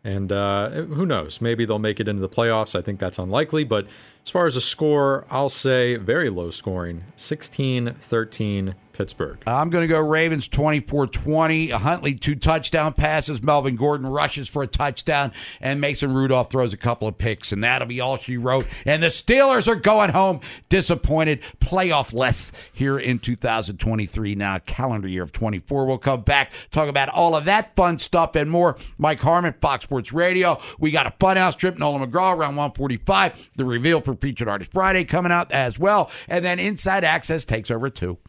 [0.05, 1.41] And uh, who knows?
[1.41, 2.77] Maybe they'll make it into the playoffs.
[2.77, 3.63] I think that's unlikely.
[3.63, 3.87] But
[4.23, 9.38] as far as a score, I'll say very low scoring 16 13 Pittsburgh.
[9.45, 11.69] I'm going to go Ravens 24 20.
[11.69, 13.43] Huntley, two touchdown passes.
[13.43, 15.34] Melvin Gordon rushes for a touchdown.
[15.60, 17.51] And Mason Rudolph throws a couple of picks.
[17.51, 18.65] And that'll be all she wrote.
[18.86, 21.41] And the Steelers are going home disappointed.
[21.60, 24.36] Playoff less here in 2023.
[24.36, 25.86] Now, calendar year of 24.
[25.86, 28.77] We'll come back, talk about all of that fun stuff and more.
[28.97, 30.60] Mike Harmon, Fox Sports Radio.
[30.79, 31.77] We got a funhouse trip.
[31.77, 33.51] Nolan McGraw around 145.
[33.58, 36.10] The reveal for Featured Artist Friday coming out as well.
[36.27, 38.17] And then Inside Access takes over too.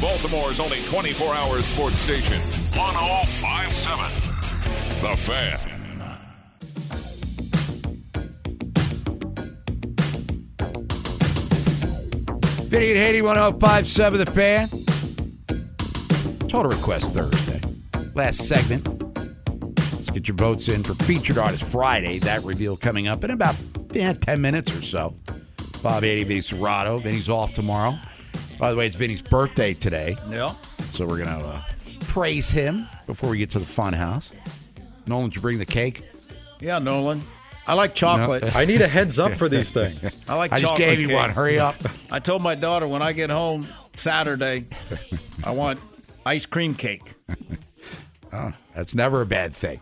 [0.00, 2.38] Baltimore's only 24 hour sports station.
[2.78, 4.04] 1057.
[5.02, 5.58] The Fan.
[12.70, 14.68] Vinny and Haney 1057 The Fan.
[16.48, 17.60] Total Request Thursday.
[18.14, 18.88] Last segment.
[19.76, 22.18] Let's get your votes in for Featured Artist Friday.
[22.20, 23.54] That reveal coming up in about
[23.92, 25.14] yeah, 10 minutes or so.
[25.82, 27.02] Bob Haney, Vinny Cerrato.
[27.02, 27.98] Vinny's off tomorrow.
[28.60, 30.18] By the way, it's Vinny's birthday today.
[30.28, 30.54] Yeah.
[30.90, 31.62] So we're going to uh,
[32.00, 34.32] praise him before we get to the fun house.
[35.06, 36.02] Nolan, did you bring the cake?
[36.60, 37.22] Yeah, Nolan.
[37.66, 38.54] I like chocolate.
[38.54, 40.28] I need a heads up for these things.
[40.28, 41.16] I like I just chocolate gave you cake.
[41.16, 41.30] one.
[41.30, 41.76] Hurry up.
[42.10, 44.66] I told my daughter when I get home Saturday,
[45.42, 45.80] I want
[46.26, 47.14] ice cream cake.
[48.32, 49.80] Oh, that's never a bad thing.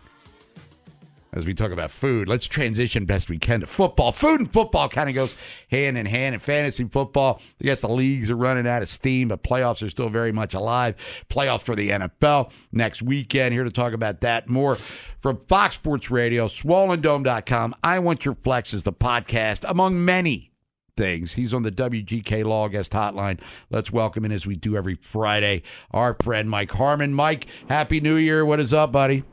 [1.31, 4.11] As we talk about food, let's transition best we can to football.
[4.11, 5.35] Food and football kind of goes
[5.69, 7.39] hand in hand in fantasy football.
[7.61, 10.55] I guess the leagues are running out of steam, but playoffs are still very much
[10.55, 10.95] alive.
[11.29, 13.53] Playoffs for the NFL next weekend.
[13.53, 14.77] Here to talk about that more
[15.21, 17.75] from Fox Sports Radio, swollendome.com.
[17.83, 20.51] I Want Your Flex is the podcast, among many
[20.97, 21.33] things.
[21.33, 23.39] He's on the WGK Law Guest Hotline.
[23.69, 25.61] Let's welcome in, as we do every Friday,
[25.91, 27.13] our friend Mike Harmon.
[27.13, 28.43] Mike, Happy New Year.
[28.43, 29.23] What is up, buddy?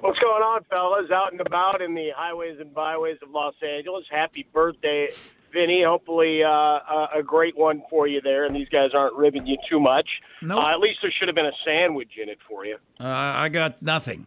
[0.00, 1.10] What's going on, fellas?
[1.10, 4.04] Out and about in the highways and byways of Los Angeles.
[4.10, 5.08] Happy birthday,
[5.52, 5.82] Vinny.
[5.86, 9.56] Hopefully, uh, a, a great one for you there, and these guys aren't ribbing you
[9.68, 10.08] too much.
[10.42, 10.58] Nope.
[10.58, 12.76] Uh, at least there should have been a sandwich in it for you.
[12.98, 14.26] Uh, I got nothing.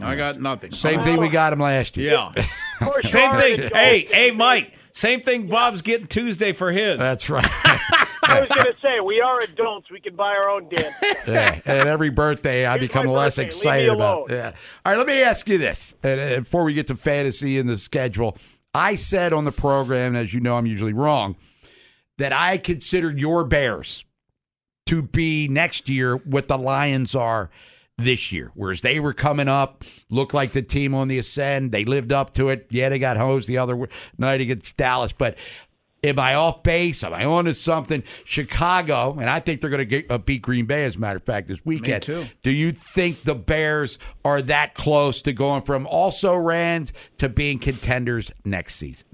[0.00, 0.72] I got nothing.
[0.72, 2.12] Same thing we got him last year.
[2.12, 2.44] Yeah.
[2.78, 3.70] Of course, you Same thing.
[3.72, 4.70] Hey, hey, Mike.
[4.92, 5.46] Same thing.
[5.46, 6.98] Bob's getting Tuesday for his.
[6.98, 7.48] That's right.
[8.28, 9.90] I was going to say, we are adults.
[9.90, 11.28] We can buy our own damn stuff.
[11.28, 11.60] yeah.
[11.64, 13.46] And every birthday, I Here's become less birthday.
[13.46, 14.30] Excited about.
[14.30, 14.52] Yeah.
[14.84, 14.98] All right.
[14.98, 18.36] Let me ask you this, and, and before we get to fantasy and the schedule,
[18.74, 21.36] I said on the program, as you know, I'm usually wrong,
[22.18, 24.04] that I considered your Bears
[24.86, 27.50] to be next year what the Lions are
[27.98, 28.52] this year.
[28.54, 31.72] Whereas they were coming up, looked like the team on the ascend.
[31.72, 32.66] They lived up to it.
[32.70, 35.36] Yeah, they got hosed the other night against Dallas, but.
[36.04, 37.02] Am I off base?
[37.02, 38.02] Am I on to something?
[38.24, 41.24] Chicago, and I think they're going to uh, beat Green Bay, as a matter of
[41.24, 42.02] fact, this weekend.
[42.02, 42.26] too.
[42.42, 47.58] Do you think the Bears are that close to going from also rans to being
[47.58, 49.06] contenders next season?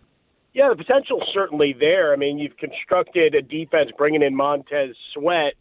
[0.54, 2.12] Yeah, the potential's certainly there.
[2.12, 5.54] I mean, you've constructed a defense bringing in Montez Sweat,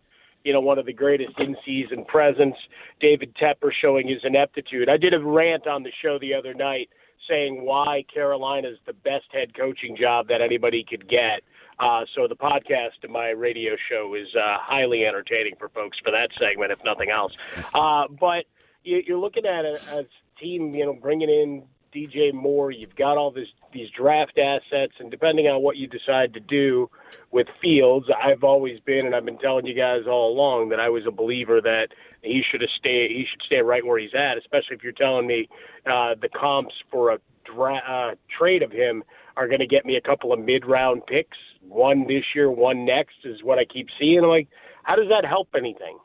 [0.43, 2.55] you know, one of the greatest in-season presence.
[2.99, 4.89] David Tepper showing his ineptitude.
[4.89, 6.89] I did a rant on the show the other night
[7.31, 11.41] saying why Carolina's the best head coaching job that anybody could get.
[11.79, 16.11] Uh, so the podcast to my radio show is uh, highly entertaining for folks for
[16.11, 17.31] that segment, if nothing else.
[17.73, 18.45] Uh, but
[18.83, 20.03] you, you're looking at a, a
[20.39, 21.63] team, you know, bringing in
[21.93, 22.71] DJ Moore.
[22.71, 26.89] You've got all this these draft assets, and depending on what you decide to do
[27.31, 30.89] with Fields, I've always been, and I've been telling you guys all along that I
[30.89, 31.89] was a believer that
[32.21, 34.37] he should have stay he should stay right where he's at.
[34.37, 35.47] Especially if you're telling me
[35.85, 39.03] uh, the comps for a dra- uh, trade of him
[39.37, 43.15] are going to get me a couple of mid-round picks, one this year, one next,
[43.23, 44.19] is what I keep seeing.
[44.19, 44.49] I'm like,
[44.83, 45.97] how does that help anything?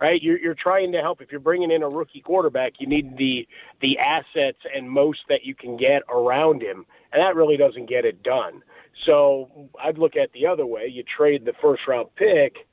[0.00, 0.22] Right?
[0.22, 1.20] You're, you're trying to help.
[1.20, 3.46] If you're bringing in a rookie quarterback, you need the
[3.82, 8.06] the assets and most that you can get around him, and that really doesn't get
[8.06, 8.62] it done.
[9.04, 10.86] So I'd look at the other way.
[10.86, 12.66] You trade the first round pick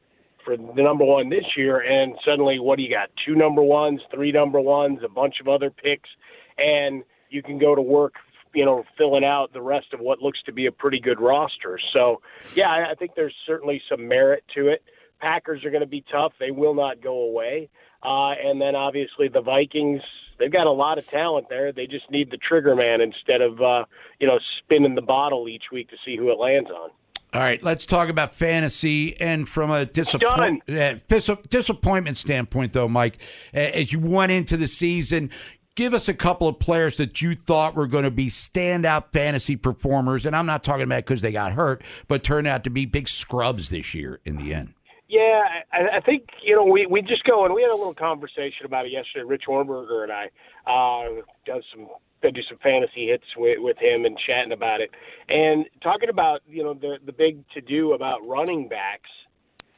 [0.45, 3.09] for the number one this year, and suddenly, what do you got?
[3.25, 6.09] Two number ones, three number ones, a bunch of other picks,
[6.57, 8.13] and you can go to work,
[8.53, 11.77] you know, filling out the rest of what looks to be a pretty good roster.
[11.91, 12.21] So,
[12.55, 14.81] yeah, I, I think there's certainly some merit to it.
[15.19, 17.69] Packers are going to be tough; they will not go away.
[18.03, 20.01] Uh, and then obviously the Vikings,
[20.39, 21.71] they've got a lot of talent there.
[21.71, 23.85] They just need the trigger man instead of uh,
[24.19, 26.91] you know spinning the bottle each week to see who it lands on.
[27.33, 32.87] All right, let's talk about fantasy and from a disappoint, uh, dis- disappointment standpoint, though,
[32.87, 33.19] Mike.
[33.53, 35.29] As you went into the season,
[35.75, 39.57] give us a couple of players that you thought were going to be standout fantasy
[39.57, 42.85] performers, and I'm not talking about because they got hurt, but turned out to be
[42.85, 44.73] big scrubs this year in the end.
[45.07, 47.93] Yeah, I, I think you know we we just go and we had a little
[47.93, 49.23] conversation about it yesterday.
[49.25, 50.29] Rich Hornberger and I
[50.69, 51.87] uh, does some
[52.23, 54.91] I do some fantasy hits with, with him and chatting about it,
[55.29, 59.09] and talking about you know the the big to do about running backs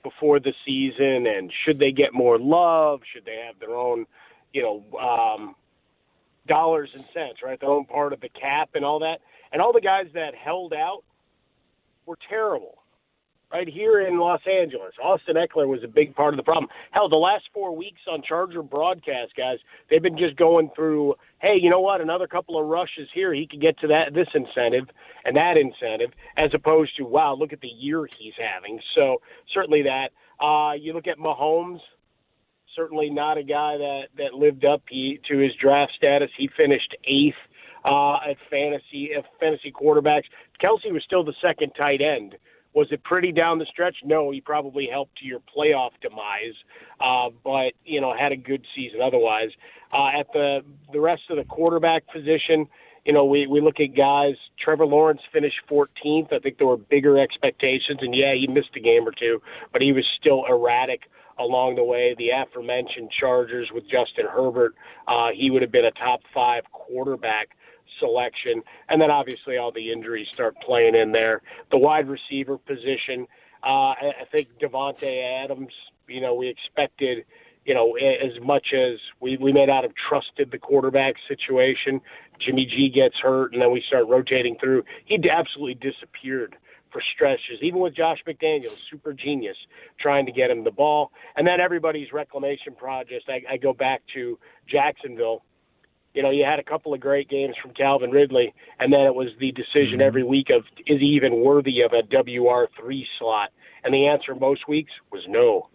[0.02, 3.02] before the season and should they get more love?
[3.13, 4.08] Should they have their own
[4.52, 5.56] you know um,
[6.48, 7.60] dollars and cents, right?
[7.60, 9.20] Their own part of the cap and all that,
[9.52, 11.04] and all the guys that held out
[12.08, 12.80] were terrible
[13.52, 14.94] right here in Los Angeles.
[15.04, 16.68] Austin Ekeler was a big part of the problem.
[16.92, 19.58] Hell, the last four weeks on Charger broadcast, guys,
[19.90, 22.02] they've been just going through, hey, you know what?
[22.02, 24.88] Another couple of rushes here, he could get to that this incentive
[25.26, 28.80] and that incentive, as opposed to, wow, look at the year he's having.
[28.96, 29.22] So
[29.54, 30.10] certainly that.
[30.44, 31.80] Uh, you look at Mahomes.
[32.76, 36.30] Certainly not a guy that that lived up he, to his draft status.
[36.38, 37.36] He finished eighth
[37.84, 40.26] uh, at fantasy at fantasy quarterbacks.
[40.64, 42.36] Kelce was still the second tight end.
[42.73, 43.97] Was it pretty down the stretch?
[44.03, 46.55] No, he probably helped to your playoff demise,
[47.01, 49.49] uh, but you know had a good season otherwise.
[49.91, 50.60] Uh, at the
[50.93, 52.67] the rest of the quarterback position,
[53.05, 54.36] you know we we look at guys.
[54.63, 56.32] Trevor Lawrence finished 14th.
[56.32, 59.41] I think there were bigger expectations, and yeah, he missed a game or two,
[59.73, 62.13] but he was still erratic along the way.
[62.17, 64.75] The aforementioned Chargers with Justin Herbert,
[65.08, 67.49] uh, he would have been a top five quarterback
[68.00, 68.62] selection.
[68.88, 71.42] And then obviously all the injuries start playing in there.
[71.72, 73.28] The wide receiver position,
[73.64, 75.74] uh, I think Davante Adams,
[76.08, 77.26] you know, we expected,
[77.66, 82.02] you know, as much as we, we may not have trusted the quarterback situation.
[82.40, 84.84] Jimmy G gets hurt, and then we start rotating through.
[85.06, 86.56] He absolutely disappeared
[86.92, 89.58] for stretches, even with Josh McDaniels, super genius,
[90.00, 91.12] trying to get him the ball.
[91.36, 93.30] And then everybody's reclamation project.
[93.30, 95.44] I, I go back to Jacksonville
[96.13, 99.13] you know, you had a couple of great games from Calvin Ridley, and then it
[99.13, 103.50] was the decision every week of is he even worthy of a WR three slot?
[103.84, 105.69] And the answer most weeks was no.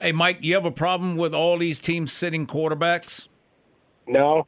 [0.00, 3.28] Hey, Mike, you have a problem with all these teams sitting quarterbacks?
[4.06, 4.46] No.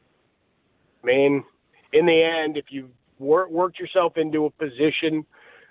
[1.03, 1.43] I mean,
[1.91, 5.25] in the end, if you work, worked yourself into a position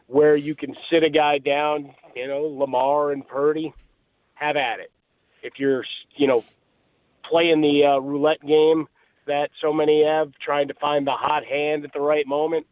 [0.08, 3.72] where you can sit a guy down, you know, Lamar and Purdy,
[4.34, 4.90] have at it.
[5.42, 5.84] If you're,
[6.16, 6.44] you know,
[7.24, 8.88] playing the uh, roulette game
[9.28, 12.66] that so many have, trying to find the hot hand at the right moment,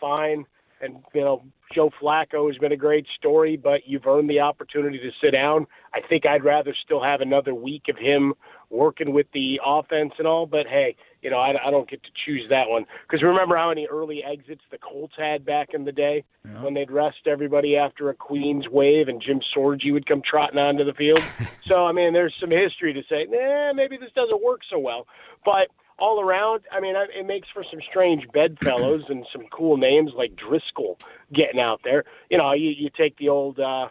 [0.00, 0.44] fine.
[0.80, 1.42] And, you know,
[1.74, 5.66] Joe Flacco has been a great story, but you've earned the opportunity to sit down.
[5.94, 8.34] I think I'd rather still have another week of him
[8.70, 12.08] working with the offense and all, but hey, you know, I, I don't get to
[12.24, 12.86] choose that one.
[13.02, 16.24] Because remember how many early exits the Colts had back in the day
[16.62, 20.84] when they'd rest everybody after a Queen's wave and Jim Sorgi would come trotting onto
[20.84, 21.22] the field.
[21.66, 25.06] so, I mean, there's some history to say, nah, maybe this doesn't work so well.
[25.44, 25.68] But
[26.00, 30.32] all around, I mean, it makes for some strange bedfellows and some cool names like
[30.34, 30.96] Driskel
[31.32, 32.04] getting out there.
[32.30, 33.88] You know, you, you take the old, uh,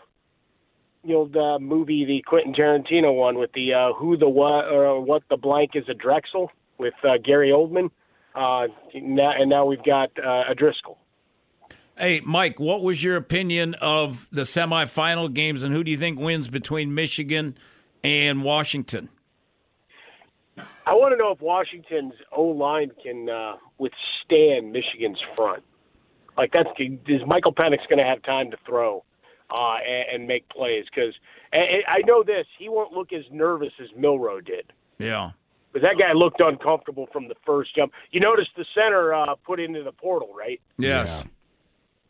[1.05, 4.99] the old uh, movie, the Quentin Tarantino one with the uh, who the what or
[4.99, 7.89] what the blank is a Drexl with uh, Gary Oldman.
[8.35, 10.97] Uh, now, and now we've got uh, a Driskel.
[11.97, 16.17] Hey, Mike, what was your opinion of the semifinal games, and who do you think
[16.19, 17.57] wins between Michigan
[18.03, 19.09] and Washington?
[20.89, 25.63] I want to know if Washington's O line can uh, withstand Michigan's front.
[26.35, 29.03] Like that's is Michael Penix going to have time to throw
[29.51, 30.85] uh, and, and make plays?
[30.85, 31.13] Because
[31.53, 34.73] I know this, he won't look as nervous as Milroe did.
[34.97, 35.31] Yeah.
[35.71, 37.91] Because that guy looked uncomfortable from the first jump.
[38.11, 40.59] You noticed the center uh, put into the portal, right?
[40.79, 41.23] Yes.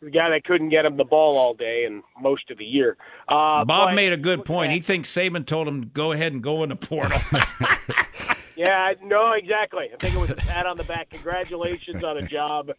[0.02, 2.96] The guy that couldn't get him the ball all day and most of the year.
[3.28, 4.72] Uh, Bob but- made a good point.
[4.72, 7.20] He thinks Saban told him go ahead and go in the portal.
[8.60, 9.86] Yeah, no, exactly.
[9.94, 11.12] I think it was a pat on the back.
[11.12, 12.72] Congratulations on a job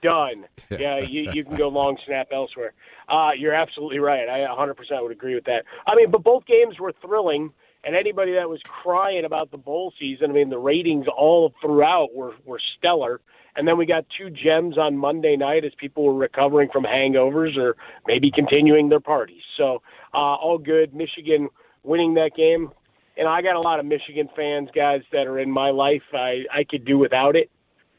[0.00, 0.44] done.
[0.70, 2.72] Yeah, you, you can go long snap elsewhere.
[3.08, 4.28] Uh, you're absolutely right.
[4.28, 5.64] I 100% would agree with that.
[5.88, 9.92] I mean, but both games were thrilling, and anybody that was crying about the bowl
[9.98, 13.20] season, I mean, the ratings all throughout were, were stellar.
[13.56, 17.56] And then we got two gems on Monday night as people were recovering from hangovers
[17.56, 17.74] or
[18.06, 19.42] maybe continuing their parties.
[19.56, 19.82] So,
[20.12, 20.94] uh, all good.
[20.94, 21.48] Michigan
[21.82, 22.70] winning that game.
[23.16, 26.02] And I got a lot of Michigan fans, guys, that are in my life.
[26.12, 27.50] I, I could do without it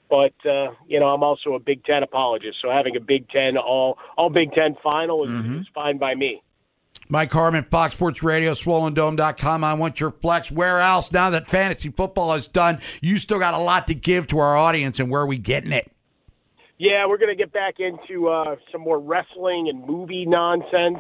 [0.08, 3.58] but uh, you know I'm also a Big Ten apologist, so having a Big Ten
[3.58, 5.62] all all Big Ten final is, Mm-hmm.
[5.62, 6.44] is fine by me.
[7.10, 9.64] Mike Harmon, Fox Sports Radio, SwollenDome.com.
[9.64, 10.52] I want your flex.
[10.52, 11.12] Where else?
[11.12, 14.56] Now that fantasy football is done, you still got a lot to give to our
[14.56, 15.92] audience, and where are we getting it?
[16.78, 21.00] Yeah, we're going to get back into uh, some more wrestling and movie nonsense,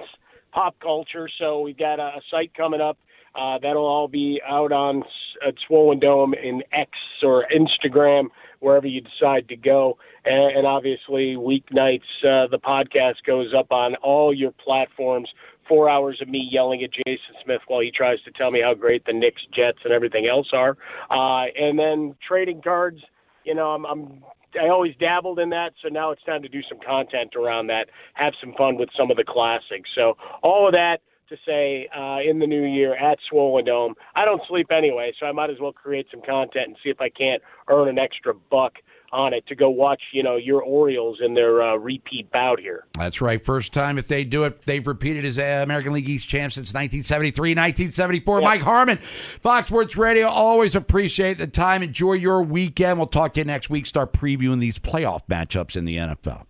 [0.51, 1.30] pop culture.
[1.39, 2.97] So we've got a, a site coming up
[3.36, 5.04] uh, that'll all be out on
[5.46, 8.28] at Swollen Dome in X or Instagram,
[8.60, 9.98] wherever you decide to go.
[10.24, 15.30] And, and obviously, weeknights uh, the podcast goes up on all your platforms.
[15.68, 18.76] Four hours of me yelling at Jason Smith while he tries to tell me how
[18.76, 20.78] great the Knicks, Jets, and everything else are.
[21.10, 23.00] Uh, and then trading cards.
[23.44, 24.24] You know, I'm, I'm
[24.60, 27.90] I always dabbled in that, so now it's time to do some content around that,
[28.14, 29.90] have some fun with some of the classics.
[29.96, 31.00] So all of that
[31.30, 33.96] to say uh, in the new year at Swollen Dome.
[34.16, 37.02] I don't sleep anyway, so I might as well create some content and see if
[37.02, 38.74] I can't earn an extra buck
[39.12, 42.86] on it to go watch, you know, your Orioles in their uh, repeat bout here.
[42.98, 43.44] That's right.
[43.44, 46.74] First time if they do it, they've repeated as uh, American League East champs since
[46.74, 48.42] 1973, 1974.
[48.42, 50.28] Mike Harmon, Fox Sports Radio.
[50.28, 51.82] Always appreciate the time.
[51.82, 52.98] Enjoy your weekend.
[52.98, 53.86] We'll talk to you next week.
[53.86, 56.46] Start previewing these playoff matchups in the NFL.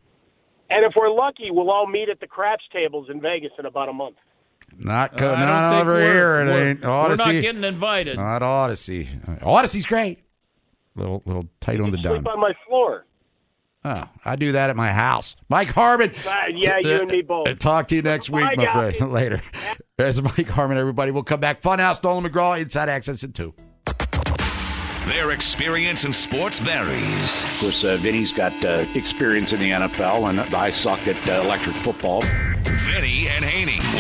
[0.70, 3.90] And if we're lucky, we'll all meet at the craps tables in Vegas in about
[3.90, 4.16] a month.
[4.78, 6.40] Not co- I don't over we're- here.
[6.42, 8.18] It we're- ain't we're not getting invited.
[8.18, 9.42] Not Audacy.
[9.42, 10.20] Audacy's great.
[10.96, 12.16] Little little tight on the dime.
[12.18, 13.06] Sleep on my floor.
[13.84, 15.36] Oh, I do that at my house.
[15.48, 16.12] Mike Harmon.
[16.26, 17.48] Uh, yeah, you and me both.
[17.48, 18.96] Uh, Talk to you next week, Bye, my guys.
[18.98, 19.14] friend.
[19.14, 19.42] Later.
[19.98, 21.12] There's Mike Harmon, everybody.
[21.12, 21.62] We'll come back.
[21.62, 23.54] Funhouse, Nolan McGraw, Inside Access at 2.
[25.06, 27.44] Their experience in sports varies.
[27.44, 31.44] Of course, uh, Vinny's got uh, experience in the NFL, and I sucked at uh,
[31.46, 32.24] electric football.
[32.64, 33.55] Vinny and Haney,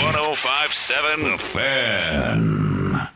[0.05, 3.09] 1057 The Fan.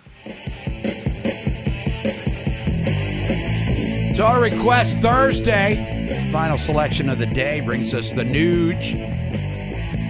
[4.15, 6.29] So our request Thursday.
[6.31, 8.99] Final selection of the day brings us the Nuge.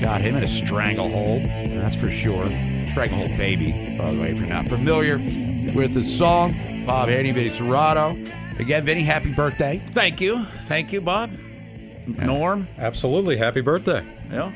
[0.01, 2.45] Got him in a stranglehold, that's for sure.
[2.91, 5.17] Stranglehold baby, by the way, if you're not familiar
[5.75, 6.55] with the song.
[6.85, 8.15] Bob Haney, Vinny Cerrato.
[8.57, 9.81] Again, Vinny, happy birthday.
[9.87, 10.45] Thank you.
[10.67, 11.29] Thank you, Bob.
[12.07, 12.69] Norm.
[12.77, 13.35] Absolutely.
[13.35, 14.01] Happy birthday.
[14.31, 14.53] Yeah.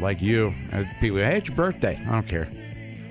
[0.00, 0.52] Like you.
[0.72, 1.98] Uh, People, hey, it's your birthday.
[2.08, 2.48] I don't care.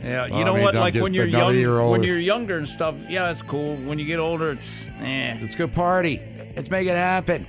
[0.04, 0.76] Yeah, you Well, I know mean, what?
[0.76, 2.96] Like when you're young, year when you're younger and stuff.
[3.10, 3.76] Yeah, it's cool.
[3.78, 5.38] When you get older, it's eh.
[5.42, 6.22] Let's go party.
[6.56, 7.46] Let's make it happen.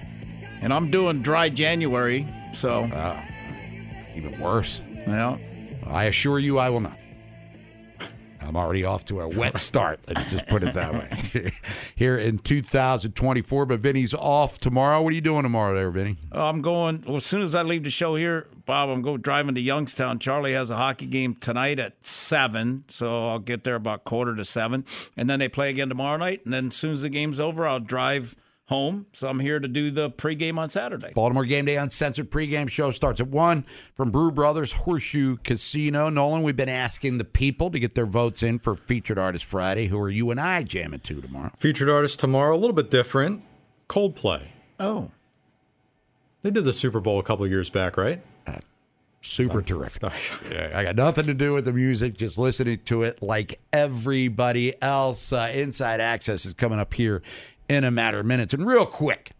[0.60, 2.84] And I'm doing dry January, so
[4.16, 4.80] Even worse.
[5.06, 5.36] yeah.
[5.86, 6.96] I assure you, I will not.
[8.48, 10.00] I'm already off to a wet start.
[10.08, 11.52] Let's just put it that way.
[11.94, 15.02] Here in 2024, but Vinny's off tomorrow.
[15.02, 16.16] What are you doing tomorrow, there, Vinny?
[16.32, 17.04] Oh, I'm going.
[17.06, 20.18] Well, as soon as I leave the show here, Bob, I'm going driving to Youngstown.
[20.18, 24.46] Charlie has a hockey game tonight at seven, so I'll get there about quarter to
[24.46, 26.42] seven, and then they play again tomorrow night.
[26.46, 28.34] And then as soon as the game's over, I'll drive
[28.68, 29.06] home.
[29.14, 31.12] So I'm here to do the pregame on Saturday.
[31.14, 33.64] Baltimore Game Day Uncensored pregame show starts at 1
[33.94, 36.10] from Brew Brothers Horseshoe Casino.
[36.10, 39.86] Nolan, we've been asking the people to get their votes in for Featured Artist Friday.
[39.86, 41.50] Who are you and I jamming to tomorrow?
[41.56, 43.42] Featured artist tomorrow, a little bit different.
[43.88, 44.48] Coldplay.
[44.78, 45.10] Oh,
[46.42, 48.22] They did the Super Bowl a couple of years back, right?
[49.20, 50.04] Super terrific.
[50.74, 55.32] I got nothing to do with the music, just listening to it like everybody else.
[55.32, 57.22] Uh, Inside Access is coming up here
[57.68, 58.54] in a matter of minutes.
[58.54, 59.32] And real quick,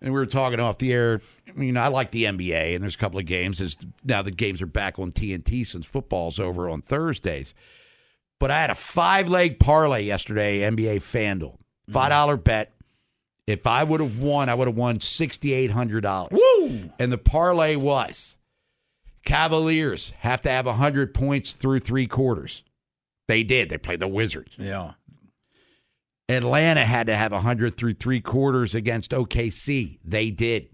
[0.00, 1.20] and we were talking off the air.
[1.48, 3.60] I mean, I like the NBA, and there's a couple of games.
[3.60, 7.54] As now the games are back on TNT since football's over on Thursdays.
[8.38, 11.56] But I had a five leg parlay yesterday, NBA FanDuel,
[11.90, 12.72] five dollar bet.
[13.48, 16.32] If I would have won, I would have won sixty eight hundred dollars.
[16.32, 16.90] Woo!
[16.98, 18.36] And the parlay was
[19.24, 22.62] Cavaliers have to have hundred points through three quarters.
[23.26, 23.68] They did.
[23.68, 24.52] They played the Wizards.
[24.56, 24.92] yeah.
[26.28, 29.98] Atlanta had to have 100 through three quarters against OKC.
[30.04, 30.68] They did.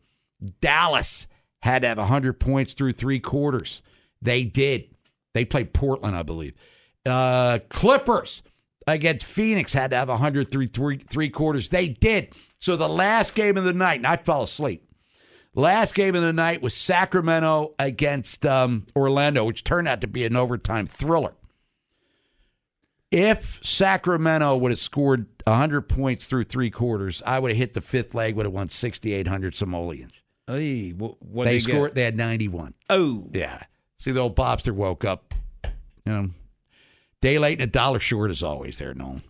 [0.61, 1.27] Dallas
[1.63, 3.81] had to have 100 points through three quarters.
[4.21, 4.95] They did.
[5.33, 6.55] They played Portland, I believe.
[7.07, 8.43] Uh, Clippers
[8.87, 11.69] against Phoenix had to have 100 through three, three quarters.
[11.69, 12.35] They did.
[12.59, 14.89] So the last game of the night, and I fell asleep.
[15.55, 20.25] Last game of the night was Sacramento against um, Orlando, which turned out to be
[20.25, 21.35] an overtime thriller.
[23.13, 27.81] If Sacramento would have scored 100 points through three quarters, I would have hit the
[27.81, 30.13] fifth leg, would have won 6,800 simoleons.
[30.47, 31.91] Hey, what, they they scored.
[31.91, 31.95] Get?
[31.95, 32.75] They had 91.
[32.91, 33.63] Oh, Yeah.
[33.99, 35.33] See, the old Bobster woke up.
[36.05, 36.31] You know,
[37.23, 39.23] day late and a dollar short is always there, Nolan.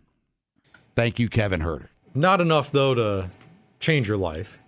[0.97, 1.91] Thank you, Kevin Herter.
[2.15, 3.31] Not enough though to
[3.79, 4.59] change your life.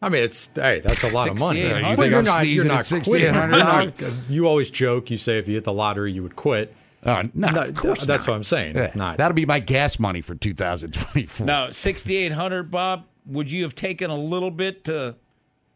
[0.00, 1.60] I mean, it's hey, that's a lot of money.
[1.62, 1.66] $6,800.
[1.68, 3.34] You You think think you're I'm not, you're not quitting.
[3.34, 3.92] You're not-
[4.30, 5.10] You always joke.
[5.10, 6.74] You say if you hit the lottery, you would quit.
[7.02, 8.32] Uh, no, No, of course that's not.
[8.32, 8.76] what I'm saying.
[8.76, 11.46] Yeah, Not That'll be my gas money for 2024.
[11.46, 15.14] Now, 6,800, Bob, would you have taken a little bit to,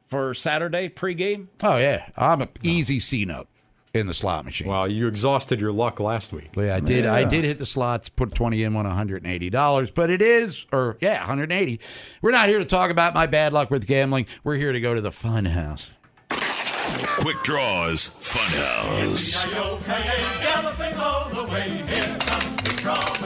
[0.08, 1.46] for Saturday pregame?
[1.62, 3.48] Oh yeah, I'm a easy C note
[3.94, 4.66] in the slot machine.
[4.66, 6.50] Well, you exhausted your luck last week.
[6.56, 7.06] Yeah, I did.
[7.06, 8.08] I did hit the slots.
[8.08, 9.90] Put twenty in, won one hundred and eighty dollars.
[9.90, 11.80] But it is, or yeah, one hundred and eighty.
[12.20, 14.26] We're not here to talk about my bad luck with gambling.
[14.42, 15.90] We're here to go to the fun house.
[17.02, 19.42] Quick Draws Funhouse.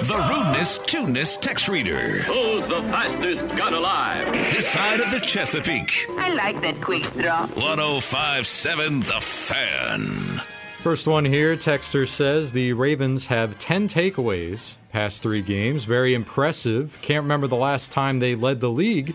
[0.07, 2.23] The rudeness, tuneness text reader.
[2.23, 4.33] Who's the fastest gun alive?
[4.53, 6.07] This side of the Chesapeake.
[6.11, 7.47] I like that quick draw.
[7.49, 10.43] 1057 The Fan.
[10.79, 15.85] First one here, Texter says the Ravens have 10 takeaways past three games.
[15.85, 16.97] Very impressive.
[17.03, 19.15] Can't remember the last time they led the league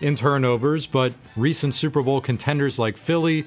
[0.00, 3.46] in turnovers, but recent Super Bowl contenders like Philly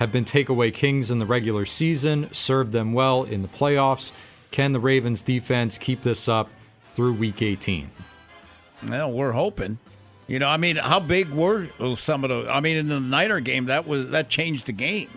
[0.00, 4.12] have been takeaway kings in the regular season, served them well in the playoffs.
[4.50, 6.48] Can the Ravens defense keep this up
[6.94, 7.90] through week 18?
[8.88, 9.78] Well, we're hoping.
[10.26, 12.50] You know, I mean, how big were some of the?
[12.50, 15.10] I mean, in the Niner game, that was that changed the game.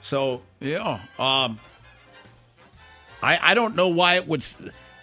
[0.00, 1.58] So yeah, um,
[3.20, 4.46] I I don't know why it would.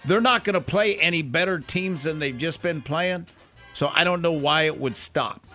[0.06, 3.28] They're not going to play any better teams than they've just been playing.
[3.74, 5.46] So I don't know why it would stop.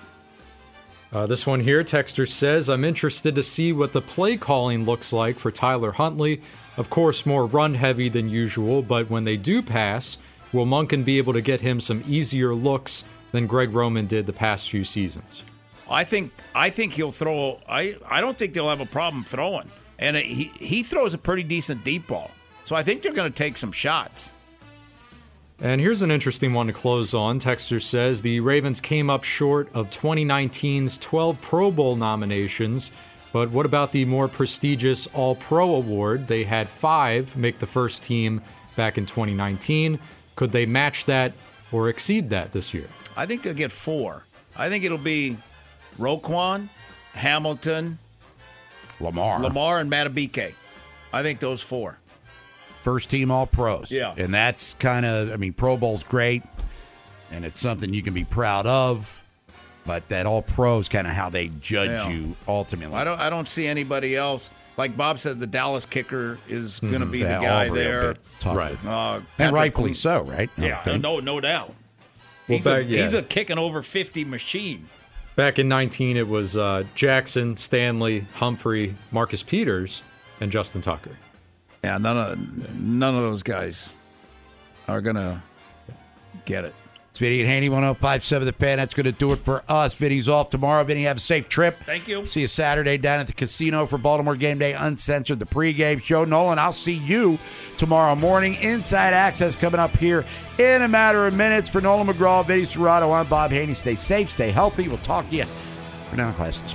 [1.17, 5.15] Uh, this one here, Texter says, I'm interested to see what the play calling looks
[5.15, 6.43] like for Tyler Huntley.
[6.77, 10.19] Of course, more run heavy than usual, but when they do pass,
[10.53, 13.03] will Monken be able to get him some easier looks
[13.33, 15.43] than Greg Roman did the past few seasons?
[15.89, 17.61] I think I think he'll throw.
[17.67, 21.45] I I don't think they'll have a problem throwing, and he he throws a pretty
[21.45, 22.31] decent deep ball.
[22.67, 24.33] So I think they're going to take some shots.
[25.59, 27.41] And here's an interesting one to close on.
[27.41, 32.91] Texter says the Ravens came up short of 2019's 12 Pro Bowl nominations,
[33.33, 36.27] but what about the more prestigious All Pro award?
[36.29, 38.43] They had five make the first team
[38.77, 39.99] back in 2019.
[40.37, 41.33] Could they match that
[41.73, 42.89] or exceed that this year?
[43.17, 44.25] I think they'll get four.
[44.55, 45.39] I think it'll be
[45.99, 46.69] Roquan,
[47.15, 47.99] Hamilton,
[49.01, 49.41] Lamar.
[49.41, 50.53] Lamar, and Madubuike.
[51.15, 51.99] I think those four.
[52.87, 53.91] First team All Pros.
[53.91, 54.15] Yeah.
[54.17, 56.45] And that's kind of, I mean, Pro Bowl's great,
[57.33, 59.25] and it's something you can be proud of,
[59.85, 62.09] but that All Pro is kind of how they judge Yeah.
[62.11, 62.95] you ultimately.
[62.97, 63.21] I don't.
[63.21, 64.51] I don't see anybody else.
[64.77, 68.15] Like Bob said, the Dallas kicker is going to be the guy Aubrey there.
[68.45, 68.79] Right.
[68.87, 70.49] Uh, And rightfully so, right?
[70.57, 71.75] Yeah, no, no doubt.
[72.49, 73.03] Well, he's, a, yeah.
[73.03, 74.87] he's a kicking over fifty machine.
[75.35, 80.05] Back in 19, it was uh, Jackson, Stanley, Humphrey, Marcus Peters,
[80.41, 81.11] and Justin Tucker.
[81.87, 83.93] Yeah, none of none of those guys
[84.89, 85.45] are gonna
[86.45, 86.75] get it.
[87.13, 88.79] It's Vinny and Haney, 1057 The Fan.
[88.79, 89.95] That's going to do it for us.
[89.95, 90.85] Vinny's off tomorrow.
[90.85, 91.79] Vinny, have a safe trip.
[91.87, 92.27] Thank you.
[92.27, 96.27] See you Saturday down at the casino for Baltimore Game Day Uncensored, the pregame show.
[96.27, 97.39] Nolan, I'll see you
[97.79, 98.57] tomorrow morning.
[98.57, 100.27] Inside Access coming up here
[100.59, 101.71] in a matter of minutes.
[101.71, 103.73] For Nolan McGraw, Vinny Cerrato, I'm Bob Haney.
[103.73, 104.89] Stay safe, stay healthy.
[104.89, 105.47] We'll talk to you
[106.11, 106.75] for now, classes.